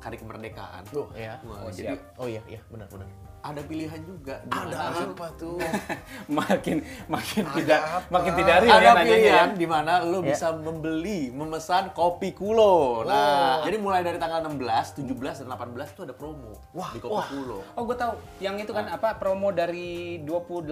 hari 0.00 0.16
kemerdekaan. 0.16 0.82
Tuh. 0.86 1.06
Ya. 1.12 1.36
Wah, 1.42 1.60
Oh, 1.60 1.70
jadi 1.70 1.92
siap. 1.92 2.16
Oh 2.16 2.26
iya, 2.26 2.40
iya, 2.46 2.60
benar, 2.66 2.88
benar. 2.88 3.08
ada 3.40 3.56
pilihan 3.62 3.96
juga. 4.02 4.36
ada 4.44 4.68
mana- 4.68 5.00
apa 5.10 5.26
tuh 5.34 5.56
makin 6.30 6.76
makin 7.06 7.42
Ada 7.42 7.56
tidak 7.56 7.80
apa? 7.80 8.08
makin 8.10 8.32
tidak 8.34 8.56
real 8.58 8.68
ya 8.68 8.76
ada 8.76 8.90
nanyanya 8.92 9.08
ya. 9.08 9.16
pilihan 9.16 9.50
di 9.54 9.66
mana 9.66 9.92
lo 10.02 10.18
Ya. 10.20 10.26
bisa 10.28 10.46
membeli, 10.52 11.20
memesan 11.30 11.88
kopi 11.90 12.30
kulo. 12.30 13.00
Nah, 13.02 13.64
jadi 13.64 13.76
mulai 13.76 14.00
dari 14.00 14.16
tanggal 14.16 14.44
16, 14.44 14.60
17 14.94 15.40
dan 15.40 15.48
18 15.48 15.88
itu 15.90 16.00
ada 16.02 16.12
promo 16.12 16.52
di 16.92 17.00
kopi 17.00 17.16
kulo. 17.30 17.64
Oh, 17.72 17.82
gue 17.82 17.96
tahu. 17.96 18.12
Yang 18.38 18.54
itu 18.62 18.72
kan 18.74 18.84
apa 18.90 19.16
promo 19.16 19.48
dari 19.50 20.20
28.000 20.20 20.68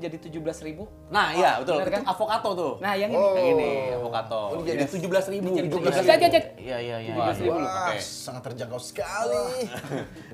jadi 0.00 0.16
17.000. 0.16 1.10
Nah, 1.10 1.26
iya 1.32 1.58
betul. 1.58 1.74
bener 1.76 1.88
Itu 1.88 1.92
kan? 1.92 2.02
avocado 2.06 2.48
tuh. 2.54 2.72
Nah, 2.78 2.94
yang 2.94 3.10
ini. 3.10 3.18
Oh. 3.18 3.34
Yang 3.34 3.48
ini 3.52 3.70
avocado. 3.92 4.40
Oh, 4.48 4.62
jadi 4.62 4.86
jadi 4.86 5.02
17 5.02 5.26
ribu. 5.28 5.50
Jadi 5.52 5.68
17.000. 5.68 5.90
17.000. 5.90 6.54
Iya, 6.56 6.78
iya, 6.78 6.96
iya. 7.00 7.12
Wah, 7.12 7.34
iya. 7.34 7.50
wah 7.50 7.90
Oke. 7.90 7.98
sangat 7.98 8.42
terjangkau 8.46 8.71
sekali 8.80 9.68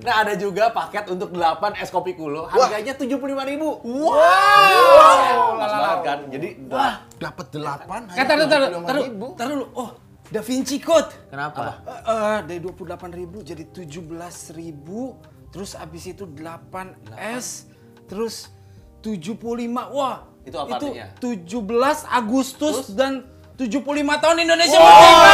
Nah, 0.05 0.15
ada 0.23 0.35
juga 0.39 0.71
paket 0.71 1.11
untuk 1.11 1.35
8 1.35 1.75
es 1.83 1.91
kopi 1.91 2.15
kulo. 2.15 2.47
Harganya 2.47 2.95
75.000 2.95 3.51
ribu. 3.51 3.69
Wow. 3.83 5.59
Pas 5.59 5.73
banget 5.75 5.99
kan. 6.07 6.19
Jadi, 6.31 6.49
wah. 6.71 6.95
dapat 7.19 7.47
delapan 7.51 8.01
Eh, 8.15 8.25
taruh, 8.27 8.47
taruh, 8.47 8.69
taruh, 8.87 9.03
ribu 9.03 9.27
taruh 9.35 9.55
dulu. 9.59 9.67
Oh, 9.75 9.91
Da 10.29 10.41
Vinci 10.45 10.79
Code. 10.79 11.09
Kenapa? 11.33 11.81
Eh, 11.89 12.03
eh, 12.05 12.39
dari 12.45 12.61
28.000 12.61 13.41
jadi 13.43 13.65
17.000, 13.65 15.17
terus 15.51 15.73
abis 15.73 16.05
itu 16.13 16.29
8 16.29 16.95
S, 17.17 17.67
terus 18.07 18.53
75. 19.01 19.89
Wah, 19.91 20.29
Itu 20.45 20.57
apa 20.61 20.77
artinya? 20.81 21.07
17 21.21 22.05
Agustus 22.09 22.93
dan 22.93 23.25
75 23.59 24.23
tahun 24.23 24.37
Indonesia 24.45 24.79
merdeka. 24.79 25.27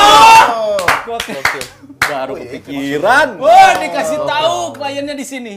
Gokil. 1.05 1.37
Baru 2.05 2.35
kepikiran. 2.37 3.29
Wah, 3.37 3.73
dikasih 3.77 4.19
tahu 4.21 4.57
kliennya 4.75 5.12
di 5.12 5.23
sini. 5.23 5.55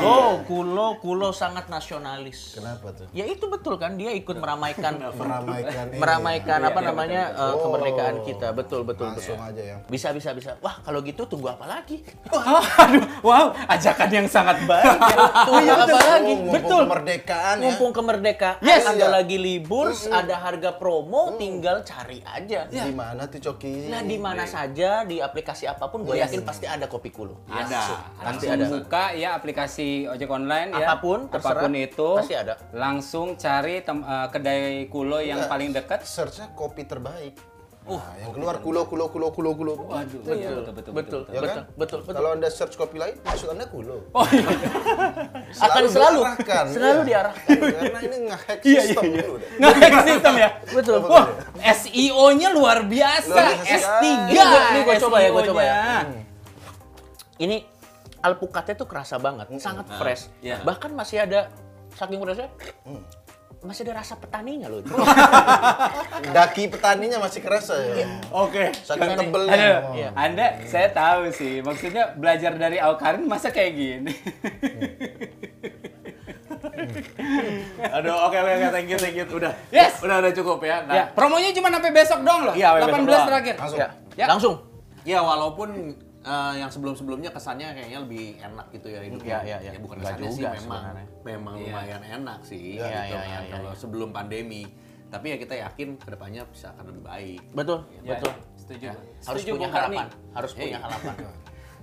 Oh, 0.00 0.42
kulo, 0.42 0.98
kulo 0.98 1.30
sangat 1.30 1.66
nasionalis. 1.66 2.56
kenapa 2.56 2.90
tuh 2.92 3.06
Ya 3.12 3.24
itu 3.24 3.46
betul 3.46 3.76
kan 3.76 3.94
dia 3.94 4.10
ikut 4.10 4.34
meramaikan 4.34 4.98
meramaikan 5.20 5.84
ini 5.88 5.96
meramaikan 5.96 6.58
Iya, 6.58 6.68
apa 6.68 6.80
namanya 6.80 7.22
eh, 7.32 7.54
kemerdekaan 7.56 8.16
kita. 8.22 8.48
Betul, 8.52 8.82
betul, 8.82 9.12
betul. 9.12 9.34
langsung 9.34 9.40
aja 9.40 9.62
ya 9.64 9.76
Bisa, 9.86 10.10
bisa, 10.10 10.30
bisa. 10.32 10.58
Wah, 10.58 10.80
kalau 10.80 11.00
gitu 11.00 11.24
tunggu 11.24 11.48
apa 11.48 11.66
lagi? 11.66 12.02
Oh, 12.36 12.62
aduh, 12.62 13.02
wow, 13.22 13.46
ajakan 13.66 14.08
yang 14.08 14.26
sangat 14.26 14.62
baik. 14.64 14.86
ya. 14.86 15.16
Tunggu 15.48 15.72
apa 15.72 15.98
lagi? 16.00 16.32
Oh, 16.32 16.38
mumpung 16.38 16.54
Betul. 16.56 16.82
kemerdekaan 16.84 17.54
ya 17.54 17.64
Mumpung 17.64 17.92
kemerdekaan, 17.92 18.56
Yes. 18.60 18.84
ada 18.84 18.96
Iya. 18.96 19.06
lagi 19.12 19.36
libur, 19.36 19.88
ada 19.90 20.34
harga 20.38 20.70
promo, 20.72 21.34
tinggal 21.36 21.82
cari 21.82 22.22
aja. 22.22 22.66
di 22.66 22.92
mana 22.92 23.26
tuh 23.26 23.40
coki 23.42 23.88
Nah, 23.88 24.02
di 24.02 24.16
mana 24.16 24.44
saja 24.44 25.02
di 25.02 25.18
aplikasi 25.18 25.66
apa 25.76 25.86
pun, 25.86 26.00
gue 26.02 26.16
yakin 26.16 26.40
pasti 26.42 26.64
ada 26.64 26.88
kopi 26.88 27.12
kulo. 27.12 27.36
Ada. 27.46 27.68
Pasti 27.68 27.94
Langsung 28.24 28.50
ada. 28.56 28.66
buka 28.72 29.04
ya 29.12 29.36
aplikasi 29.36 30.08
ojek 30.08 30.28
online 30.28 30.72
ya. 30.72 30.96
Apa 30.96 31.04
pun, 31.04 31.18
terserah. 31.28 31.52
apa 31.52 31.62
pun 31.68 31.72
itu. 31.76 32.08
Pasti 32.16 32.34
ada. 32.34 32.54
Langsung 32.72 33.36
cari 33.36 33.84
tem- 33.84 34.04
eh, 34.04 34.28
kedai 34.32 34.88
kulo 34.88 35.20
yang 35.20 35.44
Enggak. 35.44 35.52
paling 35.52 35.70
dekat. 35.76 36.00
searchnya 36.06 36.48
kopi 36.52 36.88
terbaik 36.88 37.36
nah, 37.88 38.18
yang 38.18 38.30
keluar 38.30 38.58
kulo 38.58 38.82
kulo 38.82 39.06
kulo 39.06 39.30
kulo 39.30 39.50
kulo 39.54 39.72
Waduh, 39.78 40.18
Betul, 40.18 40.34
iya, 40.36 40.50
betul, 40.50 40.92
betul, 40.92 41.20
ya 41.24 41.38
betul, 41.38 41.46
kan 41.46 41.64
betul, 41.72 41.98
betul. 42.02 42.14
kalau 42.14 42.30
anda 42.32 42.48
search 42.48 42.74
kopi 42.74 42.96
lain 42.96 43.14
maksud 43.20 43.46
anda 43.48 43.64
kulo 43.64 44.02
Oh 44.10 44.26
iya. 44.26 44.48
Akan 45.56 45.82
selalu, 45.94 46.20
diarahkan, 46.20 46.64
selalu 46.68 46.98
iya. 46.98 47.06
diarahkan. 47.06 47.56
karena 47.56 47.98
ini 48.02 48.16
ngehack 48.26 48.58
Iya, 48.66 48.80
sistem 48.82 49.04
iya, 49.04 49.12
iya. 49.12 49.22
dulu 49.22 49.36
deh. 49.36 49.48
Nge-hack 49.56 49.94
sistem 50.04 50.34
ya. 50.34 50.48
Betul. 50.76 50.96
Betul. 50.98 51.12
Wah, 51.14 51.26
SEO-nya 51.76 52.48
luar 52.50 52.78
biasa. 52.82 53.30
Luar 53.30 53.46
biasa 53.54 53.70
S3. 53.70 53.78
sekali. 53.78 54.10
Ini 54.26 54.42
gua- 54.42 54.66
ini 54.66 54.80
gua 54.82 54.96
coba 54.98 55.16
ya, 55.16 55.28
gua 55.30 55.42
coba 55.44 55.60
ya. 55.62 55.74
SEO-nya. 55.76 56.22
Ini 57.36 57.56
alpukatnya 58.18 58.74
tuh 58.74 58.88
kerasa 58.88 59.14
banget, 59.16 59.46
sangat 59.56 59.86
fresh. 59.92 60.26
iya. 60.40 60.58
Bahkan 60.60 60.90
masih 60.90 61.22
ada 61.22 61.46
saking 61.92 62.18
freshnya, 62.18 62.48
masih 63.66 63.82
ada 63.90 64.00
rasa 64.00 64.14
petaninya 64.16 64.70
loh. 64.70 64.80
daki 66.36 66.70
petaninya 66.70 67.18
masih 67.18 67.42
kerasa 67.42 67.74
ya 67.76 68.06
Oke. 68.30 68.70
saking 68.72 69.12
Petani. 69.12 69.20
tebelnya 69.26 69.56
Aduh, 69.58 69.82
oh. 69.82 69.94
Iya. 69.98 70.08
Anda 70.14 70.46
saya 70.64 70.88
tahu 70.94 71.34
sih. 71.34 71.60
Maksudnya 71.60 72.14
belajar 72.14 72.54
dari 72.54 72.78
Aukarin 72.78 73.26
masa 73.26 73.50
kayak 73.50 73.72
gini. 73.74 74.12
Aduh, 77.96 78.14
oke 78.28 78.36
oke 78.36 78.52
oke, 78.52 78.68
thank 78.70 78.88
you 78.88 78.98
thank 79.00 79.16
you. 79.16 79.26
Udah. 79.26 79.52
Yes. 79.74 79.98
Udah 80.00 80.22
udah 80.22 80.32
cukup 80.32 80.58
ya. 80.62 80.84
Nah, 80.86 80.94
ya, 80.94 81.04
promonya 81.10 81.50
cuma 81.50 81.68
sampai 81.72 81.90
besok 81.90 82.20
dong 82.22 82.40
loh. 82.46 82.54
Iya, 82.54 82.68
sampai 82.78 83.02
18 83.02 83.08
besok 83.08 83.08
doang. 83.10 83.28
terakhir. 83.28 83.54
langsung 83.58 83.78
ya. 83.80 83.88
Ya. 84.16 84.26
Langsung. 84.30 84.54
Ya 85.06 85.18
walaupun 85.22 85.68
eh, 86.26 86.54
yang 86.58 86.66
sebelum-sebelumnya 86.68 87.30
kesannya 87.30 87.70
kayaknya 87.70 87.98
lebih 88.02 88.24
enak 88.36 88.66
gitu 88.70 88.86
ya 88.88 89.00
hidupnya. 89.00 89.38
Iya, 89.40 89.56
iya, 89.62 89.70
iya. 89.72 89.78
bukan 89.78 89.96
Nggak 89.96 90.10
kesannya 90.12 90.28
sih 90.28 90.36
juga 90.36 90.50
memang 90.52 90.82
sebenarnya. 90.82 91.06
memang 91.22 91.54
Iya. 91.54 91.64
lumayan 91.64 92.02
enak 92.02 92.40
sih 92.42 92.58
Iya, 92.58 92.66
gitu 92.74 92.82
iya, 92.82 92.98
kan 92.98 93.06
iya, 93.24 93.38
iya, 93.40 93.52
kalau 93.54 93.70
sebelum 93.72 94.08
pandemi. 94.10 94.62
Tapi 95.06 95.26
ya 95.30 95.36
kita 95.38 95.54
yakin 95.54 95.88
ke 95.96 96.08
depannya 96.10 96.42
bisa 96.50 96.74
akan 96.74 96.84
lebih 96.90 97.02
baik. 97.04 97.40
Betul, 97.54 97.78
Ya, 98.02 98.10
betul. 98.12 98.32
Setuju. 98.58 98.86
Harus 98.90 99.22
Setuju, 99.38 99.50
punya 99.54 99.68
harapan, 99.70 100.06
harus 100.34 100.50
punya 100.52 100.66
Iya. 100.68 100.78
harapan. 100.82 101.14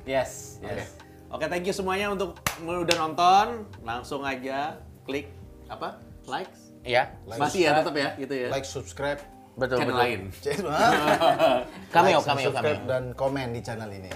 Yes, 0.04 0.60
Oke. 0.60 0.68
yes. 0.76 0.90
Oke, 1.32 1.46
thank 1.48 1.64
you 1.64 1.72
semuanya 1.72 2.12
untuk 2.12 2.36
udah 2.60 2.98
nonton. 3.00 3.64
Langsung 3.82 4.20
aja 4.22 4.76
klik 5.02 5.32
apa? 5.66 5.96
Likes. 6.28 6.76
Iya, 6.84 7.16
Masih 7.26 7.64
ya 7.64 7.80
tetap 7.80 7.96
ya, 7.96 8.12
gitu 8.20 8.36
ya. 8.36 8.52
Like, 8.52 8.68
subscribe, 8.68 9.24
betul 9.56 9.78
channel 9.80 9.96
betul. 9.96 10.04
lain. 10.04 10.20
Cameo, 11.94 12.20
like, 12.20 12.26
cameo, 12.26 12.50
subscribe, 12.50 12.80
cameo. 12.80 12.90
dan 12.90 13.04
komen 13.14 13.48
di 13.54 13.62
channel 13.62 13.90
ini. 13.94 14.10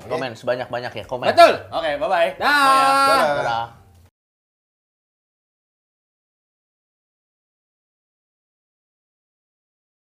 Oke? 0.00 0.08
Komen 0.10 0.32
sebanyak-banyak 0.32 0.92
ya, 0.96 1.04
komen. 1.04 1.26
Betul. 1.30 1.52
Oke, 1.70 1.90
bye-bye. 2.00 2.30
Dah. 2.40 2.48
Dadah. 2.48 3.36
Dadah. 3.44 3.79